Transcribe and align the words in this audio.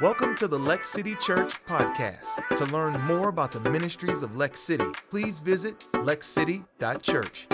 Welcome 0.00 0.36
to 0.36 0.46
the 0.46 0.58
Lex 0.58 0.90
City 0.90 1.16
Church 1.16 1.54
podcast. 1.66 2.56
To 2.56 2.64
learn 2.66 3.00
more 3.00 3.28
about 3.28 3.50
the 3.50 3.58
ministries 3.68 4.22
of 4.22 4.36
Lex 4.36 4.60
City, 4.60 4.86
please 5.10 5.40
visit 5.40 5.80
lexcity.church. 5.92 7.48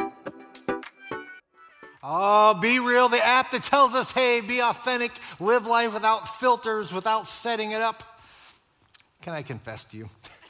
Oh, 2.03 2.61
BeReal, 2.62 3.11
the 3.11 3.25
app 3.25 3.51
that 3.53 3.62
tells 3.62 3.95
us, 3.95 4.12
hey, 4.12 4.43
be 4.46 4.61
authentic, 4.61 5.11
live 5.40 5.67
life 5.67 5.95
without 5.95 6.29
filters, 6.38 6.93
without 6.93 7.27
setting 7.27 7.71
it 7.71 7.80
up. 7.80 8.02
Can 9.23 9.32
I 9.32 9.41
confess 9.41 9.86
to 9.86 9.96
you? 9.96 10.11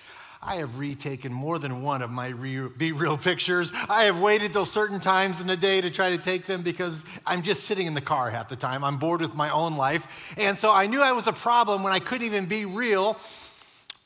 I 0.46 0.56
have 0.56 0.78
retaken 0.78 1.32
more 1.32 1.58
than 1.58 1.82
one 1.82 2.02
of 2.02 2.10
my 2.10 2.32
BeReal 2.32 3.22
pictures. 3.22 3.72
I 3.88 4.04
have 4.04 4.20
waited 4.20 4.52
till 4.52 4.66
certain 4.66 5.00
times 5.00 5.40
in 5.40 5.46
the 5.46 5.56
day 5.56 5.80
to 5.80 5.90
try 5.90 6.10
to 6.10 6.18
take 6.18 6.44
them 6.44 6.60
because 6.60 7.02
I'm 7.24 7.40
just 7.40 7.64
sitting 7.64 7.86
in 7.86 7.94
the 7.94 8.02
car 8.02 8.28
half 8.28 8.50
the 8.50 8.56
time. 8.56 8.84
I'm 8.84 8.98
bored 8.98 9.22
with 9.22 9.34
my 9.34 9.48
own 9.48 9.76
life. 9.76 10.34
And 10.38 10.58
so 10.58 10.70
I 10.70 10.86
knew 10.86 11.00
I 11.00 11.12
was 11.12 11.26
a 11.26 11.32
problem 11.32 11.82
when 11.82 11.94
I 11.94 11.98
couldn't 11.98 12.26
even 12.26 12.44
be 12.44 12.66
real 12.66 13.18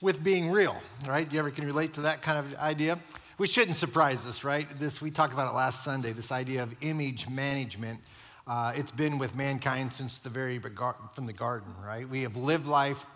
with 0.01 0.23
being 0.23 0.51
real, 0.53 0.77
right? 1.09 1.31
You 1.33 1.41
ever 1.41 1.51
can 1.51 1.67
relate 1.67 1.95
to 1.95 2.03
that 2.03 2.23
kind 2.23 2.39
of 2.39 2.57
idea? 2.59 3.01
Which 3.37 3.51
shouldn't 3.51 3.77
surprise 3.77 4.25
us, 4.25 4.45
right? 4.45 4.69
This 4.79 5.03
we 5.03 5.11
talked 5.11 5.33
about 5.33 5.53
it 5.53 5.57
last 5.57 5.83
Sunday. 5.83 6.13
This 6.13 6.31
idea 6.31 6.63
of 6.63 6.75
image 6.83 7.29
management. 7.29 7.99
Uh, 8.47 8.73
it's 8.77 8.93
been 8.93 9.19
with 9.19 9.35
mankind 9.35 9.93
since 9.93 10.19
the 10.19 10.31
very 10.31 10.61
from 10.61 11.27
the 11.27 11.33
garden, 11.33 11.75
right? 11.85 12.09
We 12.09 12.23
have 12.23 12.37
lived 12.37 12.69
life 12.69 13.07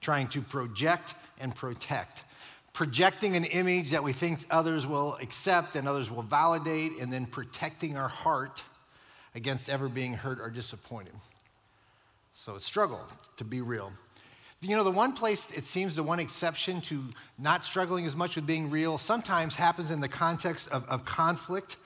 trying 0.00 0.26
to 0.28 0.42
project 0.42 1.14
and 1.40 1.54
protect 1.54 2.24
projecting 2.72 3.36
an 3.36 3.44
image 3.44 3.90
that 3.90 4.02
we 4.02 4.12
think 4.12 4.40
others 4.50 4.86
will 4.86 5.16
accept 5.16 5.76
and 5.76 5.86
others 5.86 6.10
will 6.10 6.22
validate, 6.22 6.98
and 7.00 7.12
then 7.12 7.26
protecting 7.26 7.96
our 7.96 8.08
heart 8.08 8.64
against 9.34 9.68
ever 9.68 9.88
being 9.88 10.14
hurt 10.14 10.40
or 10.40 10.50
disappointed. 10.50 11.12
So 12.34 12.54
it's 12.54 12.64
struggle 12.64 13.00
to 13.36 13.44
be 13.44 13.60
real. 13.60 13.92
You 14.60 14.76
know, 14.76 14.84
the 14.84 14.90
one 14.90 15.12
place 15.12 15.50
it 15.50 15.64
seems 15.64 15.96
the 15.96 16.02
one 16.02 16.20
exception 16.20 16.80
to 16.82 17.02
not 17.38 17.64
struggling 17.64 18.06
as 18.06 18.14
much 18.14 18.36
with 18.36 18.46
being 18.46 18.70
real 18.70 18.96
sometimes 18.96 19.54
happens 19.56 19.90
in 19.90 20.00
the 20.00 20.08
context 20.08 20.68
of, 20.70 20.88
of 20.88 21.04
conflict. 21.04 21.76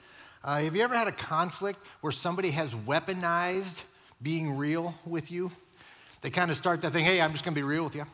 Uh, 0.43 0.61
have 0.61 0.75
you 0.75 0.83
ever 0.83 0.95
had 0.95 1.07
a 1.07 1.11
conflict 1.11 1.79
where 2.01 2.11
somebody 2.11 2.51
has 2.51 2.73
weaponized 2.73 3.83
being 4.21 4.55
real 4.55 4.93
with 5.05 5.31
you? 5.31 5.51
They 6.21 6.29
kind 6.29 6.51
of 6.51 6.57
start 6.57 6.81
that 6.81 6.91
thing, 6.91 7.03
hey, 7.03 7.19
I'm 7.19 7.31
just 7.31 7.43
gonna 7.43 7.55
be 7.55 7.63
real 7.63 7.83
with 7.83 7.95
you 7.95 8.05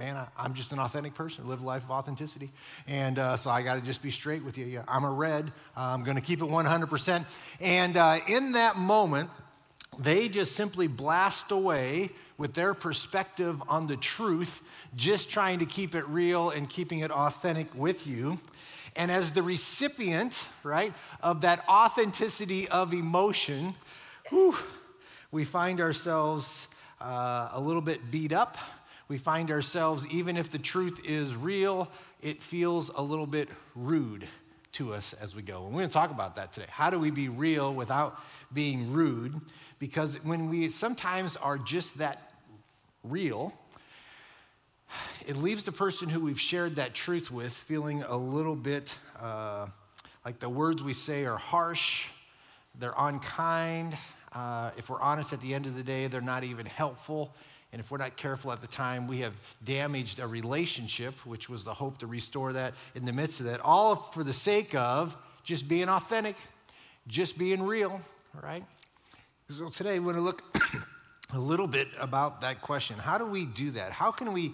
man, 0.00 0.16
I, 0.38 0.46
am 0.46 0.54
just 0.54 0.72
an 0.72 0.78
authentic 0.78 1.12
person, 1.12 1.46
live 1.46 1.60
a 1.60 1.66
life 1.66 1.84
of 1.84 1.90
authenticity. 1.90 2.50
And 2.88 3.18
uh, 3.18 3.36
so 3.36 3.50
I 3.50 3.60
got 3.60 3.74
to 3.74 3.82
just 3.82 4.02
be 4.02 4.10
straight 4.10 4.42
with 4.42 4.56
you. 4.56 4.64
Yeah, 4.64 4.82
I'm 4.88 5.04
a 5.04 5.12
red. 5.12 5.52
I'm 5.76 6.04
going 6.04 6.16
to 6.16 6.22
keep 6.22 6.40
it 6.40 6.46
100%. 6.46 7.26
And 7.60 7.96
uh, 7.98 8.16
in 8.26 8.52
that 8.52 8.78
moment, 8.78 9.28
they 9.98 10.30
just 10.30 10.56
simply 10.56 10.86
blast 10.86 11.50
away 11.50 12.08
with 12.38 12.54
their 12.54 12.72
perspective 12.72 13.62
on 13.68 13.88
the 13.88 13.96
truth, 13.98 14.62
just 14.96 15.28
trying 15.28 15.58
to 15.58 15.66
keep 15.66 15.94
it 15.94 16.08
real 16.08 16.48
and 16.48 16.66
keeping 16.66 17.00
it 17.00 17.10
authentic 17.10 17.66
with 17.74 18.06
you. 18.06 18.40
And 18.96 19.10
as 19.10 19.32
the 19.32 19.42
recipient, 19.42 20.48
right, 20.62 20.94
of 21.22 21.42
that 21.42 21.62
authenticity 21.68 22.68
of 22.68 22.94
emotion, 22.94 23.74
whew, 24.30 24.56
we 25.30 25.44
find 25.44 25.78
ourselves 25.78 26.68
uh, 27.02 27.50
a 27.52 27.60
little 27.60 27.82
bit 27.82 28.10
beat 28.10 28.32
up 28.32 28.56
we 29.10 29.18
find 29.18 29.50
ourselves, 29.50 30.06
even 30.06 30.36
if 30.36 30.50
the 30.50 30.58
truth 30.58 31.00
is 31.04 31.34
real, 31.34 31.90
it 32.20 32.40
feels 32.40 32.90
a 32.90 33.02
little 33.02 33.26
bit 33.26 33.48
rude 33.74 34.28
to 34.70 34.94
us 34.94 35.14
as 35.14 35.34
we 35.34 35.42
go. 35.42 35.64
And 35.64 35.74
we're 35.74 35.80
going 35.80 35.88
to 35.88 35.92
talk 35.92 36.12
about 36.12 36.36
that 36.36 36.52
today. 36.52 36.68
How 36.70 36.90
do 36.90 36.98
we 36.98 37.10
be 37.10 37.28
real 37.28 37.74
without 37.74 38.22
being 38.52 38.92
rude? 38.92 39.34
Because 39.80 40.22
when 40.22 40.48
we 40.48 40.70
sometimes 40.70 41.36
are 41.36 41.58
just 41.58 41.98
that 41.98 42.34
real, 43.02 43.52
it 45.26 45.36
leaves 45.36 45.64
the 45.64 45.72
person 45.72 46.08
who 46.08 46.20
we've 46.20 46.40
shared 46.40 46.76
that 46.76 46.94
truth 46.94 47.32
with 47.32 47.52
feeling 47.52 48.04
a 48.04 48.16
little 48.16 48.54
bit 48.54 48.96
uh, 49.20 49.66
like 50.24 50.38
the 50.38 50.48
words 50.48 50.84
we 50.84 50.92
say 50.92 51.24
are 51.24 51.36
harsh, 51.36 52.06
they're 52.78 52.94
unkind. 52.96 53.98
Uh, 54.32 54.70
if 54.76 54.88
we're 54.88 55.00
honest 55.00 55.32
at 55.32 55.40
the 55.40 55.52
end 55.52 55.66
of 55.66 55.74
the 55.74 55.82
day, 55.82 56.06
they're 56.06 56.20
not 56.20 56.44
even 56.44 56.64
helpful. 56.64 57.34
And 57.72 57.78
if 57.78 57.90
we're 57.90 57.98
not 57.98 58.16
careful 58.16 58.50
at 58.52 58.60
the 58.60 58.66
time, 58.66 59.06
we 59.06 59.18
have 59.18 59.32
damaged 59.62 60.18
a 60.18 60.26
relationship, 60.26 61.14
which 61.24 61.48
was 61.48 61.62
the 61.62 61.74
hope 61.74 61.98
to 61.98 62.06
restore 62.06 62.52
that 62.52 62.74
in 62.94 63.04
the 63.04 63.12
midst 63.12 63.40
of 63.40 63.46
that, 63.46 63.60
all 63.60 63.94
for 63.94 64.24
the 64.24 64.32
sake 64.32 64.74
of 64.74 65.16
just 65.44 65.68
being 65.68 65.88
authentic, 65.88 66.36
just 67.06 67.38
being 67.38 67.62
real, 67.62 68.00
right? 68.42 68.64
So 69.48 69.68
today, 69.68 69.98
we're 69.98 70.12
going 70.12 70.16
to 70.16 70.22
look 70.22 70.42
a 71.32 71.38
little 71.38 71.68
bit 71.68 71.88
about 72.00 72.40
that 72.40 72.60
question. 72.60 72.96
How 72.96 73.18
do 73.18 73.26
we 73.26 73.46
do 73.46 73.70
that? 73.72 73.92
How 73.92 74.10
can 74.10 74.32
we 74.32 74.52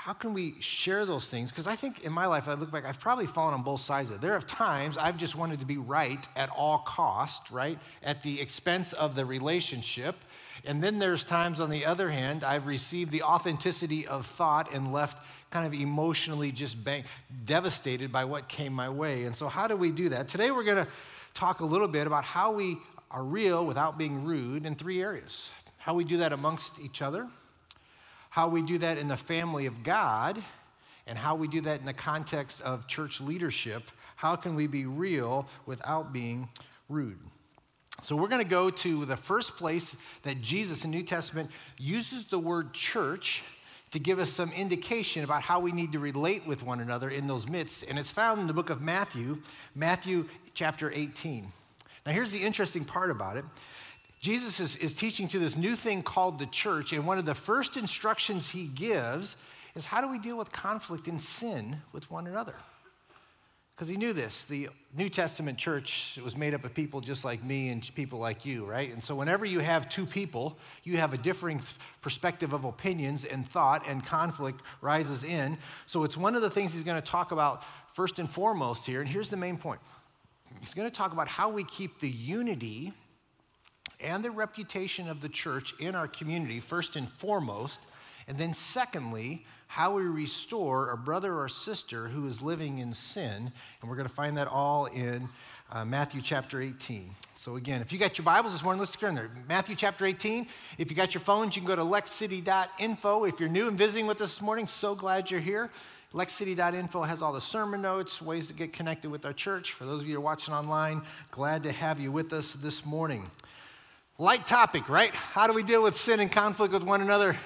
how 0.00 0.14
can 0.14 0.32
we 0.32 0.54
share 0.60 1.04
those 1.04 1.28
things? 1.28 1.50
Because 1.50 1.66
I 1.66 1.76
think 1.76 2.04
in 2.04 2.12
my 2.12 2.24
life, 2.24 2.48
I 2.48 2.54
look 2.54 2.70
back, 2.70 2.86
I've 2.86 2.98
probably 2.98 3.26
fallen 3.26 3.52
on 3.52 3.62
both 3.62 3.80
sides 3.80 4.08
of 4.08 4.14
it. 4.14 4.20
There 4.22 4.32
are 4.32 4.40
times 4.40 4.96
I've 4.96 5.18
just 5.18 5.36
wanted 5.36 5.60
to 5.60 5.66
be 5.66 5.76
right 5.76 6.26
at 6.36 6.48
all 6.48 6.78
cost, 6.78 7.50
right? 7.50 7.78
At 8.02 8.22
the 8.22 8.40
expense 8.40 8.94
of 8.94 9.14
the 9.14 9.26
relationship. 9.26 10.16
And 10.64 10.82
then 10.82 11.00
there's 11.00 11.22
times, 11.22 11.60
on 11.60 11.68
the 11.68 11.84
other 11.84 12.08
hand, 12.08 12.44
I've 12.44 12.66
received 12.66 13.10
the 13.10 13.24
authenticity 13.24 14.06
of 14.06 14.24
thought 14.24 14.72
and 14.72 14.90
left 14.90 15.22
kind 15.50 15.66
of 15.66 15.78
emotionally 15.78 16.50
just 16.50 16.82
bang, 16.82 17.04
devastated 17.44 18.10
by 18.10 18.24
what 18.24 18.48
came 18.48 18.72
my 18.72 18.88
way. 18.88 19.24
And 19.24 19.36
so, 19.36 19.48
how 19.48 19.68
do 19.68 19.76
we 19.76 19.92
do 19.92 20.08
that? 20.08 20.28
Today, 20.28 20.50
we're 20.50 20.64
going 20.64 20.82
to 20.82 20.90
talk 21.34 21.60
a 21.60 21.66
little 21.66 21.88
bit 21.88 22.06
about 22.06 22.24
how 22.24 22.52
we 22.52 22.78
are 23.10 23.22
real 23.22 23.66
without 23.66 23.98
being 23.98 24.24
rude 24.24 24.64
in 24.64 24.76
three 24.76 25.02
areas 25.02 25.50
how 25.80 25.94
we 25.94 26.04
do 26.04 26.18
that 26.18 26.30
amongst 26.30 26.78
each 26.78 27.00
other, 27.00 27.26
how 28.30 28.48
we 28.48 28.62
do 28.62 28.78
that 28.78 28.98
in 28.98 29.08
the 29.08 29.16
family 29.16 29.66
of 29.66 29.82
God, 29.82 30.42
and 31.06 31.18
how 31.18 31.34
we 31.34 31.48
do 31.48 31.60
that 31.62 31.80
in 31.80 31.86
the 31.86 31.92
context 31.92 32.62
of 32.62 32.86
church 32.86 33.20
leadership. 33.20 33.82
How 34.16 34.36
can 34.36 34.54
we 34.54 34.66
be 34.66 34.86
real 34.86 35.48
without 35.66 36.12
being 36.12 36.48
rude? 36.88 37.18
So 38.02 38.16
we're 38.16 38.28
going 38.28 38.42
to 38.42 38.48
go 38.48 38.70
to 38.70 39.04
the 39.04 39.16
first 39.16 39.56
place 39.56 39.94
that 40.22 40.40
Jesus 40.40 40.84
in 40.84 40.90
the 40.90 40.96
New 40.98 41.02
Testament 41.02 41.50
uses 41.78 42.24
the 42.24 42.38
word 42.38 42.72
church 42.72 43.42
to 43.90 43.98
give 43.98 44.18
us 44.18 44.30
some 44.30 44.52
indication 44.52 45.24
about 45.24 45.42
how 45.42 45.60
we 45.60 45.72
need 45.72 45.92
to 45.92 45.98
relate 45.98 46.46
with 46.46 46.62
one 46.62 46.80
another 46.80 47.10
in 47.10 47.26
those 47.26 47.48
midst. 47.48 47.82
And 47.82 47.98
it's 47.98 48.10
found 48.10 48.40
in 48.40 48.46
the 48.46 48.52
book 48.52 48.70
of 48.70 48.80
Matthew, 48.80 49.38
Matthew 49.74 50.28
chapter 50.54 50.92
18. 50.94 51.52
Now, 52.06 52.12
here's 52.12 52.32
the 52.32 52.42
interesting 52.42 52.84
part 52.84 53.10
about 53.10 53.36
it 53.36 53.44
Jesus 54.20 54.60
is, 54.60 54.76
is 54.76 54.92
teaching 54.92 55.28
to 55.28 55.38
this 55.38 55.56
new 55.56 55.74
thing 55.74 56.02
called 56.02 56.38
the 56.38 56.46
church, 56.46 56.92
and 56.92 57.06
one 57.06 57.18
of 57.18 57.24
the 57.24 57.34
first 57.34 57.76
instructions 57.76 58.50
he 58.50 58.66
gives 58.66 59.36
is 59.74 59.86
how 59.86 60.02
do 60.02 60.08
we 60.08 60.18
deal 60.18 60.36
with 60.36 60.52
conflict 60.52 61.08
and 61.08 61.20
sin 61.20 61.78
with 61.92 62.10
one 62.10 62.26
another? 62.26 62.54
Because 63.74 63.88
he 63.88 63.96
knew 63.96 64.12
this. 64.12 64.44
The 64.44 64.68
New 64.94 65.08
Testament 65.08 65.56
church 65.56 66.18
was 66.22 66.36
made 66.36 66.52
up 66.52 66.64
of 66.64 66.74
people 66.74 67.00
just 67.00 67.24
like 67.24 67.42
me 67.42 67.70
and 67.70 67.90
people 67.94 68.18
like 68.18 68.44
you, 68.44 68.66
right? 68.66 68.92
And 68.92 69.02
so 69.02 69.14
whenever 69.14 69.46
you 69.46 69.60
have 69.60 69.88
two 69.88 70.04
people, 70.04 70.58
you 70.84 70.98
have 70.98 71.14
a 71.14 71.16
differing 71.16 71.62
perspective 72.02 72.52
of 72.52 72.66
opinions 72.66 73.24
and 73.24 73.48
thought, 73.48 73.88
and 73.88 74.04
conflict 74.04 74.60
rises 74.82 75.24
in. 75.24 75.56
So 75.86 76.04
it's 76.04 76.18
one 76.18 76.34
of 76.34 76.42
the 76.42 76.50
things 76.50 76.74
he's 76.74 76.82
going 76.82 77.00
to 77.00 77.08
talk 77.10 77.32
about 77.32 77.64
first 77.94 78.18
and 78.18 78.28
foremost 78.28 78.84
here. 78.84 79.00
And 79.00 79.08
here's 79.08 79.30
the 79.30 79.38
main 79.38 79.56
point 79.56 79.80
he's 80.60 80.74
going 80.74 80.90
to 80.90 80.94
talk 80.94 81.14
about 81.14 81.28
how 81.28 81.48
we 81.48 81.64
keep 81.64 82.00
the 82.00 82.10
unity 82.10 82.92
and 84.02 84.24
the 84.24 84.30
reputation 84.30 85.08
of 85.08 85.20
the 85.20 85.28
church 85.28 85.74
in 85.78 85.94
our 85.94 86.08
community, 86.08 86.60
first 86.60 86.96
and 86.96 87.08
foremost. 87.08 87.80
And 88.28 88.38
then, 88.38 88.54
secondly, 88.54 89.44
how 89.66 89.96
we 89.96 90.02
restore 90.02 90.90
a 90.90 90.96
brother 90.96 91.34
or 91.34 91.48
sister 91.48 92.08
who 92.08 92.26
is 92.26 92.42
living 92.42 92.78
in 92.78 92.92
sin. 92.92 93.52
And 93.80 93.90
we're 93.90 93.96
going 93.96 94.08
to 94.08 94.14
find 94.14 94.36
that 94.36 94.48
all 94.48 94.86
in 94.86 95.28
uh, 95.72 95.84
Matthew 95.84 96.20
chapter 96.20 96.60
18. 96.60 97.14
So, 97.36 97.56
again, 97.56 97.80
if 97.80 97.92
you 97.92 97.98
got 97.98 98.18
your 98.18 98.24
Bibles 98.24 98.52
this 98.52 98.62
morning, 98.62 98.80
let's 98.80 98.94
turn 98.96 99.14
there. 99.14 99.30
Matthew 99.48 99.76
chapter 99.76 100.04
18. 100.04 100.46
If 100.78 100.90
you 100.90 100.96
got 100.96 101.14
your 101.14 101.20
phones, 101.20 101.54
you 101.54 101.62
can 101.62 101.68
go 101.68 101.76
to 101.76 101.82
lexcity.info. 101.82 103.24
If 103.24 103.40
you're 103.40 103.48
new 103.48 103.68
and 103.68 103.78
visiting 103.78 104.06
with 104.06 104.20
us 104.20 104.34
this 104.36 104.42
morning, 104.42 104.66
so 104.66 104.94
glad 104.94 105.30
you're 105.30 105.40
here. 105.40 105.70
LexCity.info 106.12 107.02
has 107.02 107.22
all 107.22 107.32
the 107.32 107.40
sermon 107.40 107.80
notes, 107.80 108.20
ways 108.20 108.48
to 108.48 108.52
get 108.52 108.72
connected 108.72 109.10
with 109.10 109.24
our 109.24 109.32
church. 109.32 109.72
For 109.72 109.84
those 109.84 110.02
of 110.02 110.08
you 110.08 110.14
who 110.14 110.20
are 110.20 110.24
watching 110.24 110.52
online, 110.52 111.02
glad 111.30 111.62
to 111.62 111.72
have 111.72 112.00
you 112.00 112.10
with 112.10 112.32
us 112.32 112.54
this 112.54 112.84
morning. 112.84 113.30
Light 114.20 114.46
topic, 114.46 114.90
right? 114.90 115.14
How 115.14 115.46
do 115.46 115.54
we 115.54 115.62
deal 115.62 115.82
with 115.82 115.96
sin 115.96 116.20
and 116.20 116.30
conflict 116.30 116.74
with 116.74 116.84
one 116.84 117.00
another? 117.00 117.38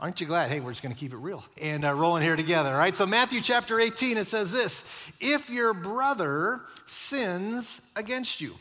Aren't 0.00 0.18
you 0.18 0.26
glad? 0.26 0.50
Hey, 0.50 0.60
we're 0.60 0.70
just 0.70 0.82
going 0.82 0.94
to 0.94 0.98
keep 0.98 1.12
it 1.12 1.18
real 1.18 1.44
and 1.60 1.84
uh, 1.84 1.92
rolling 1.92 2.22
here 2.22 2.36
together, 2.36 2.74
right? 2.74 2.96
So, 2.96 3.04
Matthew 3.04 3.42
chapter 3.42 3.78
18, 3.78 4.16
it 4.16 4.26
says 4.26 4.50
this 4.50 5.12
If 5.20 5.50
your 5.50 5.74
brother 5.74 6.62
sins 6.86 7.82
against 7.96 8.40
you, 8.40 8.54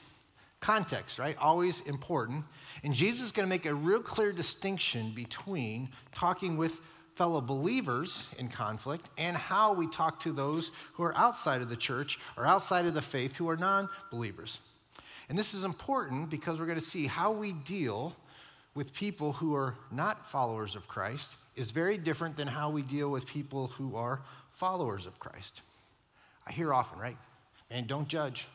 context, 0.60 1.18
right? 1.18 1.38
Always 1.38 1.80
important. 1.80 2.44
And 2.84 2.94
Jesus 2.94 3.28
is 3.28 3.32
going 3.32 3.46
to 3.46 3.50
make 3.50 3.66
a 3.66 3.74
real 3.74 4.02
clear 4.02 4.34
distinction 4.34 5.12
between 5.12 5.88
talking 6.14 6.58
with 6.58 6.82
fellow 7.16 7.40
believers 7.40 8.28
in 8.38 8.50
conflict 8.50 9.10
and 9.18 9.38
how 9.38 9.74
we 9.74 9.88
talk 9.88 10.20
to 10.20 10.34
those 10.34 10.74
who 10.96 11.04
are 11.04 11.16
outside 11.16 11.62
of 11.62 11.70
the 11.70 11.78
church 11.78 12.20
or 12.36 12.46
outside 12.46 12.86
of 12.86 12.94
the 12.94 13.02
faith 13.02 13.38
who 13.38 13.48
are 13.48 13.56
non 13.56 13.88
believers. 14.12 14.60
And 15.30 15.38
this 15.38 15.54
is 15.54 15.64
important 15.64 16.30
because 16.30 16.60
we're 16.60 16.66
going 16.66 16.80
to 16.80 16.86
see 16.86 17.08
how 17.08 17.32
we 17.32 17.54
deal 17.54 18.16
with 18.76 18.94
people 18.94 19.34
who 19.34 19.56
are 19.56 19.76
not 19.92 20.30
followers 20.30 20.76
of 20.76 20.88
Christ 20.88 21.34
is 21.56 21.72
very 21.72 21.98
different 21.98 22.36
than 22.36 22.48
how 22.48 22.70
we 22.70 22.82
deal 22.82 23.10
with 23.10 23.26
people 23.26 23.68
who 23.68 23.96
are 23.96 24.22
followers 24.52 25.06
of 25.06 25.20
Christ. 25.20 25.62
I 26.46 26.52
hear 26.52 26.74
often, 26.74 27.00
right? 27.00 27.18
Man, 27.72 27.86
don't 27.86 28.08
judge. 28.08 28.48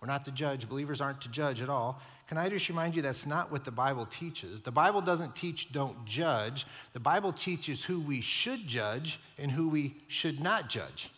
We're 0.00 0.08
not 0.08 0.24
to 0.24 0.32
judge. 0.32 0.68
Believers 0.68 1.00
aren't 1.00 1.20
to 1.22 1.28
judge 1.28 1.62
at 1.62 1.68
all. 1.68 2.02
Can 2.26 2.36
I 2.36 2.48
just 2.48 2.68
remind 2.68 2.96
you 2.96 3.02
that's 3.02 3.26
not 3.26 3.52
what 3.52 3.64
the 3.64 3.70
Bible 3.70 4.06
teaches? 4.06 4.60
The 4.60 4.72
Bible 4.72 5.00
doesn't 5.00 5.36
teach 5.36 5.72
don't 5.72 6.04
judge. 6.04 6.66
The 6.92 7.00
Bible 7.00 7.32
teaches 7.32 7.84
who 7.84 8.00
we 8.00 8.20
should 8.20 8.66
judge 8.66 9.20
and 9.38 9.50
who 9.50 9.68
we 9.68 9.94
should 10.08 10.40
not 10.40 10.68
judge. 10.68 11.10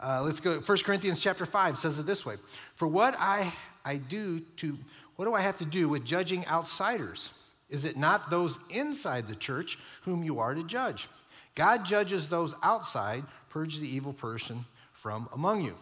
Uh, 0.00 0.22
let's 0.24 0.40
go. 0.40 0.58
1 0.58 0.78
Corinthians 0.78 1.20
chapter 1.20 1.46
5 1.46 1.78
says 1.78 1.98
it 1.98 2.06
this 2.06 2.26
way 2.26 2.36
For 2.74 2.88
what 2.88 3.14
I, 3.18 3.52
I 3.86 3.96
do 3.96 4.40
to, 4.58 4.76
what 5.14 5.24
do 5.24 5.34
I 5.34 5.40
have 5.40 5.56
to 5.58 5.64
do 5.64 5.88
with 5.88 6.04
judging 6.04 6.46
outsiders? 6.46 7.30
Is 7.70 7.84
it 7.84 7.96
not 7.96 8.30
those 8.30 8.58
inside 8.70 9.28
the 9.28 9.36
church 9.36 9.78
whom 10.02 10.22
you 10.22 10.38
are 10.40 10.54
to 10.54 10.62
judge? 10.62 11.08
God 11.54 11.84
judges 11.86 12.28
those 12.28 12.54
outside, 12.62 13.24
purge 13.48 13.78
the 13.78 13.88
evil 13.88 14.12
person 14.12 14.66
from 14.92 15.28
among 15.32 15.62
you. 15.62 15.74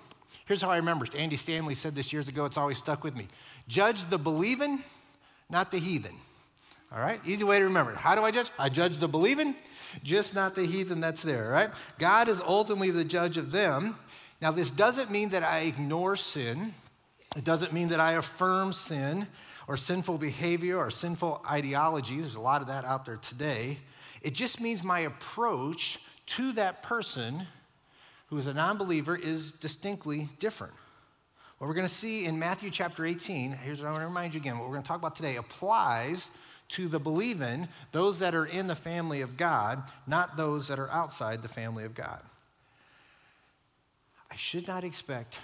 Here's 0.46 0.62
how 0.62 0.70
I 0.70 0.76
remember. 0.76 1.06
Andy 1.16 1.36
Stanley 1.36 1.74
said 1.74 1.94
this 1.94 2.12
years 2.12 2.28
ago, 2.28 2.44
it's 2.44 2.58
always 2.58 2.78
stuck 2.78 3.02
with 3.02 3.16
me. 3.16 3.26
Judge 3.66 4.04
the 4.06 4.18
believing, 4.18 4.84
not 5.50 5.70
the 5.70 5.78
heathen. 5.78 6.14
All 6.92 7.00
right? 7.00 7.20
Easy 7.26 7.42
way 7.42 7.58
to 7.58 7.64
remember. 7.64 7.94
How 7.94 8.14
do 8.14 8.22
I 8.22 8.30
judge? 8.30 8.50
I 8.58 8.68
judge 8.68 8.98
the 8.98 9.08
believing, 9.08 9.54
just 10.02 10.34
not 10.34 10.54
the 10.54 10.64
heathen 10.64 11.00
that's 11.00 11.22
there, 11.22 11.50
right? 11.50 11.70
God 11.98 12.28
is 12.28 12.40
ultimately 12.40 12.90
the 12.90 13.04
judge 13.04 13.36
of 13.36 13.50
them. 13.50 13.96
Now, 14.40 14.50
this 14.50 14.70
doesn't 14.70 15.10
mean 15.10 15.30
that 15.30 15.42
I 15.42 15.60
ignore 15.60 16.14
sin. 16.14 16.74
It 17.36 17.44
doesn't 17.44 17.72
mean 17.72 17.88
that 17.88 18.00
I 18.00 18.12
affirm 18.12 18.72
sin 18.72 19.26
or 19.66 19.76
sinful 19.76 20.18
behavior 20.18 20.78
or 20.78 20.90
sinful 20.90 21.44
ideology. 21.50 22.20
There's 22.20 22.36
a 22.36 22.40
lot 22.40 22.62
of 22.62 22.68
that 22.68 22.84
out 22.84 23.04
there 23.04 23.16
today. 23.16 23.78
It 24.22 24.34
just 24.34 24.60
means 24.60 24.82
my 24.82 25.00
approach 25.00 25.98
to 26.26 26.52
that 26.52 26.82
person 26.82 27.46
who 28.28 28.38
is 28.38 28.46
a 28.46 28.54
non 28.54 28.78
believer 28.78 29.16
is 29.16 29.52
distinctly 29.52 30.28
different. 30.38 30.74
What 31.58 31.68
we're 31.68 31.74
going 31.74 31.86
to 31.86 31.92
see 31.92 32.24
in 32.24 32.38
Matthew 32.38 32.70
chapter 32.70 33.04
18, 33.04 33.52
here's 33.52 33.80
what 33.80 33.88
I 33.88 33.92
want 33.92 34.02
to 34.02 34.06
remind 34.06 34.34
you 34.34 34.40
again 34.40 34.58
what 34.58 34.66
we're 34.66 34.74
going 34.74 34.82
to 34.82 34.88
talk 34.88 34.98
about 34.98 35.16
today 35.16 35.36
applies 35.36 36.30
to 36.70 36.88
the 36.88 36.98
believing, 36.98 37.68
those 37.92 38.18
that 38.20 38.34
are 38.34 38.46
in 38.46 38.66
the 38.66 38.74
family 38.74 39.20
of 39.20 39.36
God, 39.36 39.82
not 40.06 40.36
those 40.36 40.68
that 40.68 40.78
are 40.78 40.90
outside 40.90 41.42
the 41.42 41.48
family 41.48 41.84
of 41.84 41.94
God. 41.94 42.22
I 44.30 44.36
should 44.36 44.66
not 44.66 44.82
expect 44.82 45.38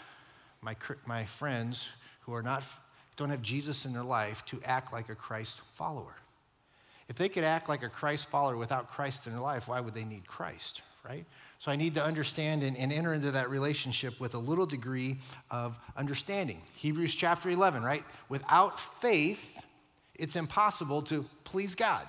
my, 0.63 0.77
my 1.07 1.25
friends 1.25 1.91
who 2.21 2.35
are 2.35 2.43
not 2.43 2.65
don't 3.17 3.31
have 3.31 3.43
Jesus 3.43 3.85
in 3.85 3.93
their 3.93 4.05
life 4.05 4.45
to 4.47 4.61
act 4.65 4.93
like 4.93 5.09
a 5.09 5.15
Christ 5.15 5.61
follower. 5.75 6.17
If 7.09 7.17
they 7.17 7.29
could 7.29 7.45
act 7.45 7.69
like 7.69 7.83
a 7.83 7.89
Christ 7.89 8.31
follower 8.31 8.57
without 8.57 8.89
Christ 8.89 9.27
in 9.27 9.33
their 9.33 9.43
life, 9.43 9.69
why 9.69 9.81
would 9.81 9.95
they 9.95 10.05
need 10.05 10.27
Christ, 10.27 10.81
right? 11.05 11.27
So 11.59 11.71
I 11.71 11.77
need 11.77 11.95
to 11.95 12.03
understand 12.03 12.63
and, 12.63 12.77
and, 12.77 12.91
enter 12.91 13.13
into 13.13 13.33
that 13.33 13.51
relationship 13.51 14.19
with 14.19 14.35
a 14.35 14.39
little 14.39 14.65
degree 14.65 15.17
of 15.51 15.79
understanding. 15.97 16.63
Hebrews 16.77 17.15
chapter 17.15 17.51
11, 17.51 17.83
right? 17.83 18.05
Without 18.31 18.81
faith, 18.81 19.63
it's 20.15 20.37
impossible 20.37 21.03
to 21.03 21.27
please 21.45 21.75
God. 21.75 22.07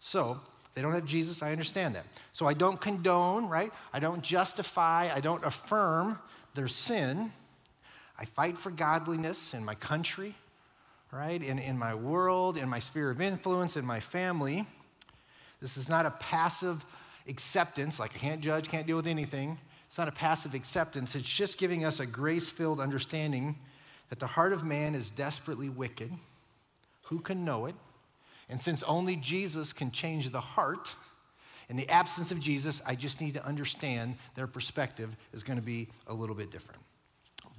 So 0.00 0.40
they 0.74 0.82
don't 0.82 0.92
have 0.92 1.04
Jesus, 1.04 1.42
I 1.42 1.52
understand 1.52 1.94
that. 1.94 2.06
So 2.32 2.46
I 2.46 2.54
don't 2.54 2.80
condone, 2.80 3.48
right? 3.48 3.72
I 3.92 4.00
don't 4.00 4.22
justify, 4.22 5.14
I 5.14 5.20
don't 5.20 5.44
affirm 5.44 6.18
their 6.54 6.68
sin. 6.68 7.32
I 8.18 8.24
fight 8.24 8.56
for 8.56 8.70
godliness 8.70 9.54
in 9.54 9.64
my 9.64 9.74
country, 9.74 10.34
right? 11.10 11.42
In, 11.42 11.58
in 11.58 11.78
my 11.78 11.94
world, 11.94 12.56
in 12.56 12.68
my 12.68 12.78
sphere 12.78 13.10
of 13.10 13.20
influence, 13.20 13.76
in 13.76 13.84
my 13.84 14.00
family. 14.00 14.66
This 15.60 15.76
is 15.76 15.88
not 15.88 16.06
a 16.06 16.10
passive 16.12 16.84
acceptance, 17.28 17.98
like 17.98 18.14
I 18.14 18.18
can't 18.18 18.40
judge, 18.40 18.68
can't 18.68 18.86
deal 18.86 18.96
with 18.96 19.06
anything. 19.06 19.58
It's 19.86 19.98
not 19.98 20.08
a 20.08 20.12
passive 20.12 20.54
acceptance. 20.54 21.14
It's 21.14 21.28
just 21.28 21.58
giving 21.58 21.84
us 21.84 22.00
a 22.00 22.06
grace 22.06 22.50
filled 22.50 22.80
understanding 22.80 23.56
that 24.10 24.18
the 24.18 24.26
heart 24.26 24.52
of 24.52 24.64
man 24.64 24.94
is 24.94 25.10
desperately 25.10 25.68
wicked. 25.68 26.12
Who 27.04 27.20
can 27.20 27.44
know 27.44 27.66
it? 27.66 27.74
And 28.48 28.60
since 28.60 28.82
only 28.82 29.16
Jesus 29.16 29.72
can 29.72 29.90
change 29.90 30.30
the 30.30 30.40
heart, 30.40 30.94
in 31.68 31.76
the 31.76 31.88
absence 31.88 32.30
of 32.30 32.40
Jesus, 32.40 32.82
I 32.86 32.94
just 32.94 33.20
need 33.20 33.34
to 33.34 33.46
understand 33.46 34.16
their 34.34 34.46
perspective 34.46 35.16
is 35.32 35.42
going 35.42 35.58
to 35.58 35.64
be 35.64 35.88
a 36.06 36.14
little 36.14 36.34
bit 36.34 36.50
different. 36.50 36.80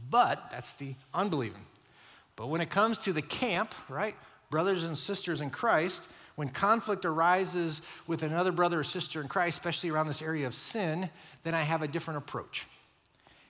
But 0.10 0.50
that's 0.52 0.74
the 0.74 0.96
unbelieving. 1.14 1.66
But 2.36 2.48
when 2.48 2.62
it 2.62 2.70
comes 2.70 2.98
to 3.00 3.14
the 3.14 3.22
camp, 3.22 3.74
right, 3.90 4.16
brothers 4.50 4.84
and 4.84 4.98
sisters 4.98 5.42
in 5.42 5.50
Christ, 5.50 6.08
when 6.36 6.50
conflict 6.50 7.06
arises 7.06 7.82
with 8.08 8.24
another 8.24 8.52
brother 8.52 8.80
or 8.80 8.84
sister 8.84 9.22
in 9.22 9.28
Christ, 9.28 9.58
especially 9.58 9.90
around 9.90 10.08
this 10.08 10.22
area 10.22 10.48
of 10.48 10.54
sin, 10.54 11.10
then 11.44 11.54
I 11.54 11.62
have 11.62 11.82
a 11.82 11.88
different 11.88 12.18
approach. 12.18 12.68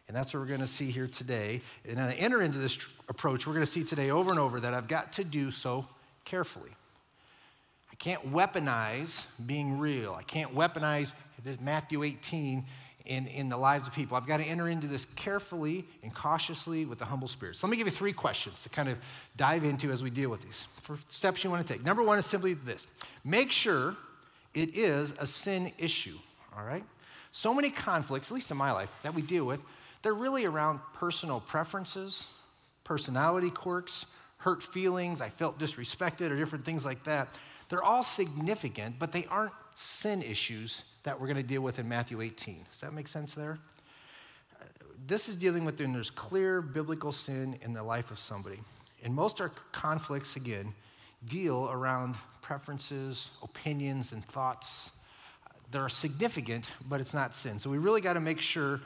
And 0.08 0.16
that's 0.16 0.34
what 0.34 0.42
we're 0.42 0.48
going 0.48 0.60
to 0.60 0.68
see 0.68 0.92
here 0.92 1.08
today. 1.08 1.62
And 1.88 2.00
I 2.00 2.14
enter 2.14 2.42
into 2.42 2.60
this 2.60 2.78
approach, 3.10 3.48
we're 3.48 3.54
going 3.54 3.66
to 3.66 3.72
see 3.72 3.84
today 3.84 4.12
over 4.12 4.30
and 4.30 4.40
over 4.40 4.60
that 4.60 4.74
I've 4.74 4.88
got 4.88 5.14
to 5.14 5.24
do 5.24 5.50
so 5.50 5.88
carefully. 6.26 6.70
I 7.92 7.96
can't 7.96 8.32
weaponize 8.32 9.26
being 9.44 9.80
real. 9.80 10.14
I 10.14 10.24
can't 10.24 10.54
weaponize 10.54 11.14
this 11.44 11.60
Matthew 11.60 12.04
18 12.04 12.66
in, 13.06 13.28
in 13.28 13.50
the 13.50 13.58
lives 13.58 13.88
of 13.88 13.94
people. 13.94 14.18
I've 14.18 14.28
got 14.28 14.38
to 14.38 14.44
enter 14.44 14.68
into 14.68 14.88
this 14.88 15.06
carefully 15.16 15.86
and 16.04 16.14
cautiously 16.14 16.86
with 16.86 17.02
a 17.02 17.06
humble 17.06 17.28
spirit. 17.28 17.56
So 17.56 17.68
let 17.68 17.72
me 17.72 17.78
give 17.78 17.88
you 17.88 17.92
three 17.92 18.14
questions 18.14 18.64
to 18.64 18.70
kind 18.70 18.90
of 18.90 18.98
dive 19.38 19.64
into 19.64 19.92
as 19.92 20.04
we 20.04 20.10
deal 20.10 20.30
with 20.30 20.42
these. 20.42 20.66
For 20.82 20.98
steps 21.08 21.44
you 21.44 21.50
want 21.50 21.66
to 21.66 21.74
take. 21.74 21.84
Number 21.84 22.04
one 22.04 22.18
is 22.18 22.26
simply 22.26 22.54
this 22.54 22.88
make 23.24 23.52
sure 23.52 23.96
it 24.54 24.76
is 24.76 25.12
a 25.20 25.28
sin 25.28 25.72
issue, 25.78 26.18
all 26.58 26.64
right? 26.64 26.84
So 27.32 27.54
many 27.54 27.70
conflicts, 27.70 28.32
at 28.32 28.36
least 28.36 28.52
in 28.52 28.58
my 28.58 28.72
life, 28.72 28.90
that 29.04 29.14
we 29.14 29.22
deal 29.22 29.46
with, 29.46 29.62
they're 30.02 30.14
really 30.14 30.46
around 30.46 30.80
personal 30.94 31.42
preferences, 31.42 32.28
personality 32.84 33.50
quirks, 33.50 34.06
hurt 34.38 34.64
feelings, 34.64 35.20
I 35.22 35.30
felt 35.30 35.60
disrespected, 35.60 36.30
or 36.30 36.38
different 36.38 36.64
things 36.64 36.86
like 36.86 37.04
that. 37.04 37.28
They're 37.68 37.84
all 37.84 38.04
significant, 38.04 39.00
but 39.00 39.12
they 39.12 39.26
aren't 39.26 39.52
sin 39.76 40.22
issues 40.22 40.84
that 41.04 41.20
we're 41.20 41.28
going 41.28 41.38
to 41.38 41.44
deal 41.44 41.62
with 41.62 41.80
in 41.80 41.88
Matthew 41.88 42.22
18. 42.22 42.66
Does 42.72 42.80
that 42.80 42.94
make 42.94 43.08
sense 43.08 43.34
there? 43.34 43.60
This 45.08 45.30
is 45.30 45.36
dealing 45.36 45.66
with 45.66 45.80
when 45.80 45.94
there's 45.94 46.10
clear 46.10 46.62
biblical 46.62 47.12
sin 47.12 47.60
in 47.62 47.74
the 47.74 47.84
life 47.84 48.10
of 48.10 48.18
somebody. 48.18 48.60
And 49.04 49.14
most 49.14 49.40
our 49.40 49.52
conflicts, 49.72 50.36
again, 50.36 50.74
deal 51.28 51.70
around 51.70 52.16
preferences, 52.42 53.30
opinions, 53.44 54.14
and 54.14 54.26
thoughts. 54.26 54.92
They're 55.72 55.90
significant, 55.90 56.68
but 56.88 57.02
it's 57.02 57.14
not 57.14 57.36
sin. 57.36 57.60
So 57.60 57.70
we 57.70 57.78
really 57.78 58.02
got 58.02 58.14
to 58.14 58.20
make 58.20 58.40
sure 58.40 58.82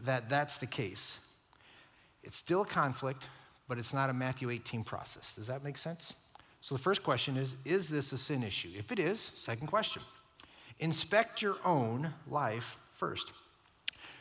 that 0.00 0.30
that's 0.30 0.58
the 0.58 0.66
case. 0.66 1.18
It's 2.22 2.36
still 2.36 2.62
a 2.62 2.66
conflict, 2.66 3.28
but 3.68 3.78
it's 3.78 3.92
not 3.92 4.08
a 4.08 4.14
Matthew 4.14 4.50
18 4.50 4.84
process. 4.84 5.34
Does 5.34 5.48
that 5.48 5.64
make 5.64 5.76
sense? 5.76 6.14
So 6.60 6.74
the 6.74 6.82
first 6.82 7.02
question 7.02 7.36
is 7.36 7.56
Is 7.64 7.88
this 7.88 8.12
a 8.12 8.18
sin 8.18 8.42
issue? 8.42 8.70
If 8.76 8.92
it 8.92 8.98
is, 8.98 9.32
second 9.34 9.66
question 9.66 10.02
Inspect 10.80 11.42
your 11.42 11.56
own 11.64 12.12
life 12.26 12.78
first. 12.94 13.32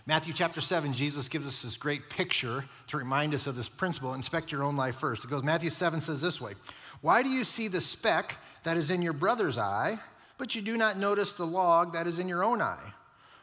Matthew 0.05 0.33
chapter 0.33 0.59
7, 0.59 0.91
Jesus 0.91 1.29
gives 1.29 1.47
us 1.47 1.61
this 1.61 1.77
great 1.77 2.09
picture 2.09 2.65
to 2.87 2.97
remind 2.97 3.33
us 3.33 3.47
of 3.47 3.55
this 3.55 3.69
principle 3.69 4.13
inspect 4.13 4.51
your 4.51 4.63
own 4.63 4.75
life 4.75 4.95
first. 4.95 5.23
It 5.23 5.29
goes, 5.29 5.43
Matthew 5.43 5.69
7 5.69 6.01
says 6.01 6.19
this 6.21 6.41
way 6.41 6.53
Why 7.01 7.23
do 7.23 7.29
you 7.29 7.45
see 7.45 7.69
the 7.69 7.79
speck 7.79 8.37
that 8.63 8.75
is 8.75 8.91
in 8.91 9.01
your 9.01 9.13
brother's 9.13 9.57
eye, 9.57 9.99
but 10.37 10.53
you 10.53 10.61
do 10.61 10.77
not 10.77 10.97
notice 10.97 11.31
the 11.33 11.45
log 11.47 11.93
that 11.93 12.07
is 12.07 12.19
in 12.19 12.27
your 12.27 12.43
own 12.43 12.61
eye? 12.61 12.93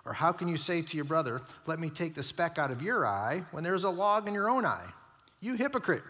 Or 0.04 0.12
how 0.12 0.32
can 0.32 0.46
you 0.46 0.56
say 0.56 0.82
to 0.82 0.96
your 0.96 1.06
brother, 1.06 1.40
Let 1.66 1.80
me 1.80 1.88
take 1.88 2.14
the 2.14 2.23
speck 2.23 2.58
out 2.58 2.70
of 2.70 2.82
your 2.82 3.06
eye, 3.06 3.44
when 3.50 3.64
there's 3.64 3.85
a 3.85 3.90
log 3.90 4.28
in 4.28 4.35
your 4.35 4.50
own 4.50 4.66
eye? 4.66 4.88
You 5.40 5.54
hypocrite. 5.54 6.02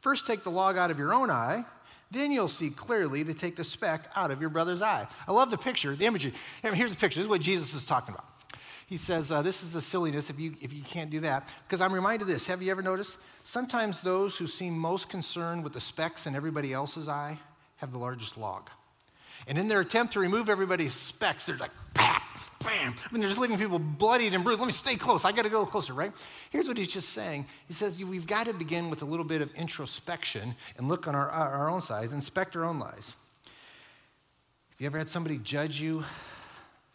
First 0.00 0.26
take 0.26 0.44
the 0.44 0.50
log 0.50 0.78
out 0.78 0.90
of 0.90 0.98
your 0.98 1.12
own 1.12 1.30
eye 1.30 1.64
then 2.14 2.30
you'll 2.30 2.48
see 2.48 2.70
clearly 2.70 3.24
to 3.24 3.34
take 3.34 3.56
the 3.56 3.64
speck 3.64 4.08
out 4.16 4.30
of 4.30 4.40
your 4.40 4.50
brother's 4.50 4.80
eye. 4.80 5.06
I 5.26 5.32
love 5.32 5.50
the 5.50 5.58
picture, 5.58 5.94
the 5.94 6.06
imagery. 6.06 6.32
here's 6.62 6.94
the 6.94 7.00
picture. 7.00 7.20
This 7.20 7.26
is 7.26 7.30
what 7.30 7.40
Jesus 7.40 7.74
is 7.74 7.84
talking 7.84 8.14
about. 8.14 8.28
He 8.86 8.96
says, 8.96 9.30
uh, 9.30 9.42
This 9.42 9.62
is 9.62 9.74
a 9.74 9.80
silliness 9.80 10.30
if 10.30 10.38
you, 10.38 10.54
if 10.60 10.72
you 10.72 10.82
can't 10.82 11.10
do 11.10 11.20
that. 11.20 11.52
Because 11.66 11.80
I'm 11.80 11.92
reminded 11.92 12.22
of 12.22 12.28
this. 12.28 12.46
Have 12.46 12.62
you 12.62 12.70
ever 12.70 12.82
noticed? 12.82 13.18
Sometimes 13.42 14.00
those 14.00 14.36
who 14.36 14.46
seem 14.46 14.78
most 14.78 15.08
concerned 15.08 15.64
with 15.64 15.72
the 15.72 15.80
specks 15.80 16.26
in 16.26 16.36
everybody 16.36 16.72
else's 16.72 17.08
eye 17.08 17.38
have 17.76 17.92
the 17.92 17.98
largest 17.98 18.38
log. 18.38 18.68
And 19.46 19.58
in 19.58 19.68
their 19.68 19.80
attempt 19.80 20.12
to 20.14 20.20
remove 20.20 20.48
everybody's 20.48 20.94
specks, 20.94 21.46
they're 21.46 21.56
like, 21.56 21.70
bam. 22.64 22.94
I 22.98 23.12
mean, 23.12 23.20
they're 23.20 23.28
just 23.28 23.40
leaving 23.40 23.58
people 23.58 23.78
bloodied 23.78 24.34
and 24.34 24.42
bruised. 24.42 24.60
Let 24.60 24.66
me 24.66 24.72
stay 24.72 24.96
close. 24.96 25.24
I 25.24 25.32
got 25.32 25.42
to 25.42 25.50
go 25.50 25.64
closer, 25.66 25.92
right? 25.92 26.12
Here's 26.50 26.68
what 26.68 26.76
he's 26.76 26.92
just 26.92 27.10
saying. 27.10 27.46
He 27.68 27.74
says, 27.74 28.02
we've 28.02 28.26
got 28.26 28.46
to 28.46 28.52
begin 28.52 28.90
with 28.90 29.02
a 29.02 29.04
little 29.04 29.24
bit 29.24 29.42
of 29.42 29.54
introspection 29.54 30.54
and 30.78 30.88
look 30.88 31.06
on 31.06 31.14
our, 31.14 31.28
our 31.28 31.70
own 31.70 31.80
sides, 31.80 32.12
inspect 32.12 32.56
our 32.56 32.64
own 32.64 32.78
lives. 32.78 33.14
Have 34.70 34.80
you 34.80 34.86
ever 34.86 34.98
had 34.98 35.08
somebody 35.08 35.38
judge 35.38 35.80
you 35.80 36.04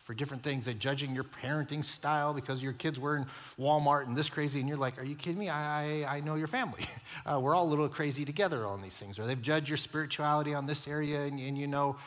for 0.10 0.16
different 0.16 0.42
things. 0.42 0.66
They're 0.66 0.74
judging 0.74 1.14
your 1.14 1.24
parenting 1.24 1.86
style 1.86 2.34
because 2.34 2.64
your 2.64 2.74
kids 2.74 3.00
were 3.00 3.16
in 3.16 3.28
Walmart 3.60 4.08
and 4.08 4.18
this 4.18 4.28
crazy, 4.28 4.60
and 4.60 4.68
you're 4.68 4.76
like, 4.76 5.00
Are 5.00 5.04
you 5.04 5.14
kidding 5.14 5.38
me? 5.38 5.50
I, 5.50 6.02
I, 6.02 6.16
I 6.16 6.20
know 6.22 6.34
your 6.34 6.48
family. 6.48 6.84
Uh, 7.26 7.38
we're 7.38 7.54
all 7.54 7.66
a 7.66 7.70
little 7.70 7.90
crazy 7.90 8.24
together 8.24 8.66
on 8.66 8.82
these 8.82 8.98
things. 8.98 9.20
Or 9.20 9.28
they've 9.28 9.42
judged 9.42 9.68
your 9.68 9.78
spirituality 9.78 10.54
on 10.54 10.66
this 10.66 10.88
area, 10.88 11.24
and, 11.24 11.40
and 11.40 11.58
you 11.58 11.68
know 11.68 11.98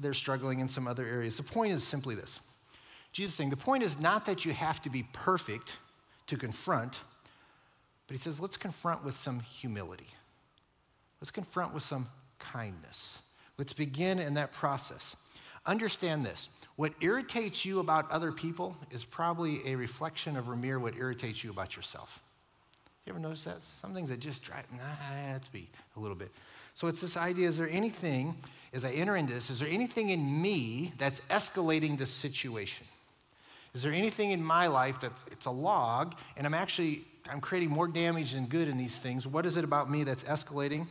they're 0.00 0.12
struggling 0.12 0.58
in 0.58 0.68
some 0.68 0.88
other 0.88 1.06
areas. 1.06 1.36
The 1.36 1.44
point 1.44 1.72
is 1.72 1.84
simply 1.84 2.14
this 2.14 2.40
Jesus 3.16 3.34
saying, 3.34 3.48
The 3.48 3.56
point 3.56 3.82
is 3.82 3.98
not 3.98 4.26
that 4.26 4.44
you 4.44 4.52
have 4.52 4.82
to 4.82 4.90
be 4.90 5.06
perfect 5.14 5.76
to 6.26 6.36
confront, 6.36 7.00
but 8.06 8.14
he 8.14 8.20
says, 8.20 8.40
Let's 8.40 8.58
confront 8.58 9.06
with 9.06 9.14
some 9.14 9.40
humility. 9.40 10.08
Let's 11.18 11.30
confront 11.30 11.72
with 11.72 11.82
some 11.82 12.08
kindness. 12.38 13.22
Let's 13.56 13.72
begin 13.72 14.18
in 14.18 14.34
that 14.34 14.52
process. 14.52 15.16
Understand 15.64 16.26
this 16.26 16.50
what 16.76 16.92
irritates 17.00 17.64
you 17.64 17.80
about 17.80 18.10
other 18.10 18.32
people 18.32 18.76
is 18.90 19.02
probably 19.02 19.66
a 19.66 19.76
reflection 19.76 20.36
of 20.36 20.48
Ramir 20.48 20.78
what 20.78 20.94
irritates 20.94 21.42
you 21.42 21.48
about 21.48 21.74
yourself. 21.74 22.20
You 23.06 23.14
ever 23.14 23.18
notice 23.18 23.44
that? 23.44 23.62
Some 23.62 23.94
things 23.94 24.10
that 24.10 24.20
just 24.20 24.42
drive, 24.42 24.66
nah, 24.72 24.82
that's 25.32 25.48
be 25.48 25.70
a 25.96 26.00
little 26.00 26.18
bit. 26.18 26.32
So 26.74 26.86
it's 26.86 27.00
this 27.00 27.16
idea 27.16 27.48
is 27.48 27.56
there 27.56 27.70
anything, 27.70 28.36
as 28.74 28.84
I 28.84 28.90
enter 28.90 29.16
into 29.16 29.32
this, 29.32 29.48
is 29.48 29.60
there 29.60 29.70
anything 29.70 30.10
in 30.10 30.42
me 30.42 30.92
that's 30.98 31.20
escalating 31.30 31.96
this 31.96 32.10
situation? 32.10 32.86
Is 33.76 33.82
there 33.82 33.92
anything 33.92 34.30
in 34.30 34.42
my 34.42 34.68
life 34.68 35.00
that 35.00 35.12
it's 35.30 35.44
a 35.44 35.50
log 35.50 36.14
and 36.38 36.46
I'm 36.46 36.54
actually 36.54 37.04
I'm 37.30 37.42
creating 37.42 37.68
more 37.68 37.86
damage 37.86 38.32
than 38.32 38.46
good 38.46 38.68
in 38.68 38.78
these 38.78 38.98
things? 38.98 39.26
What 39.26 39.44
is 39.44 39.58
it 39.58 39.64
about 39.64 39.90
me 39.90 40.02
that's 40.02 40.24
escalating? 40.24 40.86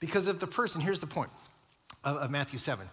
Because 0.00 0.26
if 0.26 0.40
the 0.40 0.46
person, 0.48 0.80
here's 0.80 0.98
the 0.98 1.06
point 1.06 1.30
of, 2.02 2.16
of 2.16 2.30
Matthew 2.32 2.58
7 2.58 2.84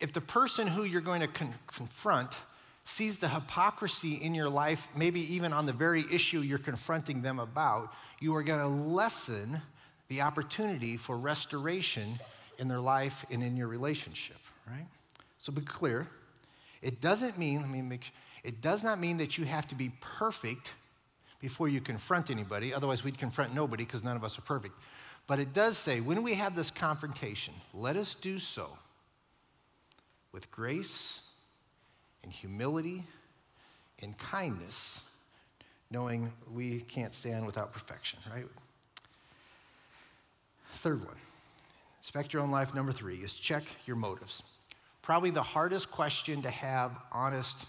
if 0.00 0.12
the 0.12 0.20
person 0.20 0.66
who 0.66 0.82
you're 0.82 1.00
going 1.02 1.20
to 1.20 1.28
con- 1.28 1.54
confront 1.68 2.36
sees 2.82 3.18
the 3.18 3.28
hypocrisy 3.28 4.14
in 4.14 4.34
your 4.34 4.48
life, 4.48 4.88
maybe 4.96 5.20
even 5.34 5.52
on 5.52 5.66
the 5.66 5.72
very 5.72 6.02
issue 6.12 6.40
you're 6.40 6.58
confronting 6.58 7.22
them 7.22 7.38
about, 7.38 7.92
you 8.18 8.34
are 8.34 8.42
going 8.42 8.58
to 8.58 8.66
lessen 8.66 9.62
the 10.08 10.22
opportunity 10.22 10.96
for 10.96 11.16
restoration 11.16 12.18
in 12.58 12.66
their 12.66 12.80
life 12.80 13.24
and 13.30 13.40
in 13.44 13.56
your 13.56 13.68
relationship, 13.68 14.38
right? 14.66 14.88
So 15.38 15.52
be 15.52 15.60
clear. 15.60 16.08
It 16.82 17.00
doesn't 17.00 17.38
mean, 17.38 17.60
let 17.60 17.70
me 17.70 17.82
make 17.82 18.10
it 18.44 18.60
does 18.60 18.82
not 18.82 18.98
mean 18.98 19.18
that 19.18 19.38
you 19.38 19.44
have 19.44 19.66
to 19.68 19.74
be 19.74 19.92
perfect 20.00 20.72
before 21.40 21.68
you 21.68 21.80
confront 21.80 22.30
anybody. 22.30 22.72
Otherwise, 22.72 23.02
we'd 23.04 23.18
confront 23.18 23.54
nobody 23.54 23.84
because 23.84 24.04
none 24.04 24.16
of 24.16 24.24
us 24.24 24.38
are 24.38 24.42
perfect. 24.42 24.74
But 25.26 25.38
it 25.40 25.52
does 25.52 25.78
say 25.78 26.00
when 26.00 26.22
we 26.22 26.34
have 26.34 26.56
this 26.56 26.70
confrontation, 26.70 27.54
let 27.72 27.96
us 27.96 28.14
do 28.14 28.38
so 28.38 28.68
with 30.32 30.50
grace 30.50 31.22
and 32.22 32.32
humility 32.32 33.04
and 34.02 34.16
kindness, 34.18 35.00
knowing 35.90 36.32
we 36.52 36.80
can't 36.80 37.14
stand 37.14 37.46
without 37.46 37.72
perfection, 37.72 38.18
right? 38.32 38.46
Third 40.72 41.04
one, 41.04 41.16
inspect 41.98 42.32
your 42.32 42.42
own 42.42 42.50
life. 42.50 42.74
Number 42.74 42.92
three 42.92 43.16
is 43.16 43.34
check 43.34 43.64
your 43.86 43.96
motives. 43.96 44.42
Probably 45.02 45.30
the 45.30 45.42
hardest 45.42 45.90
question 45.90 46.42
to 46.42 46.50
have 46.50 46.92
honest 47.12 47.66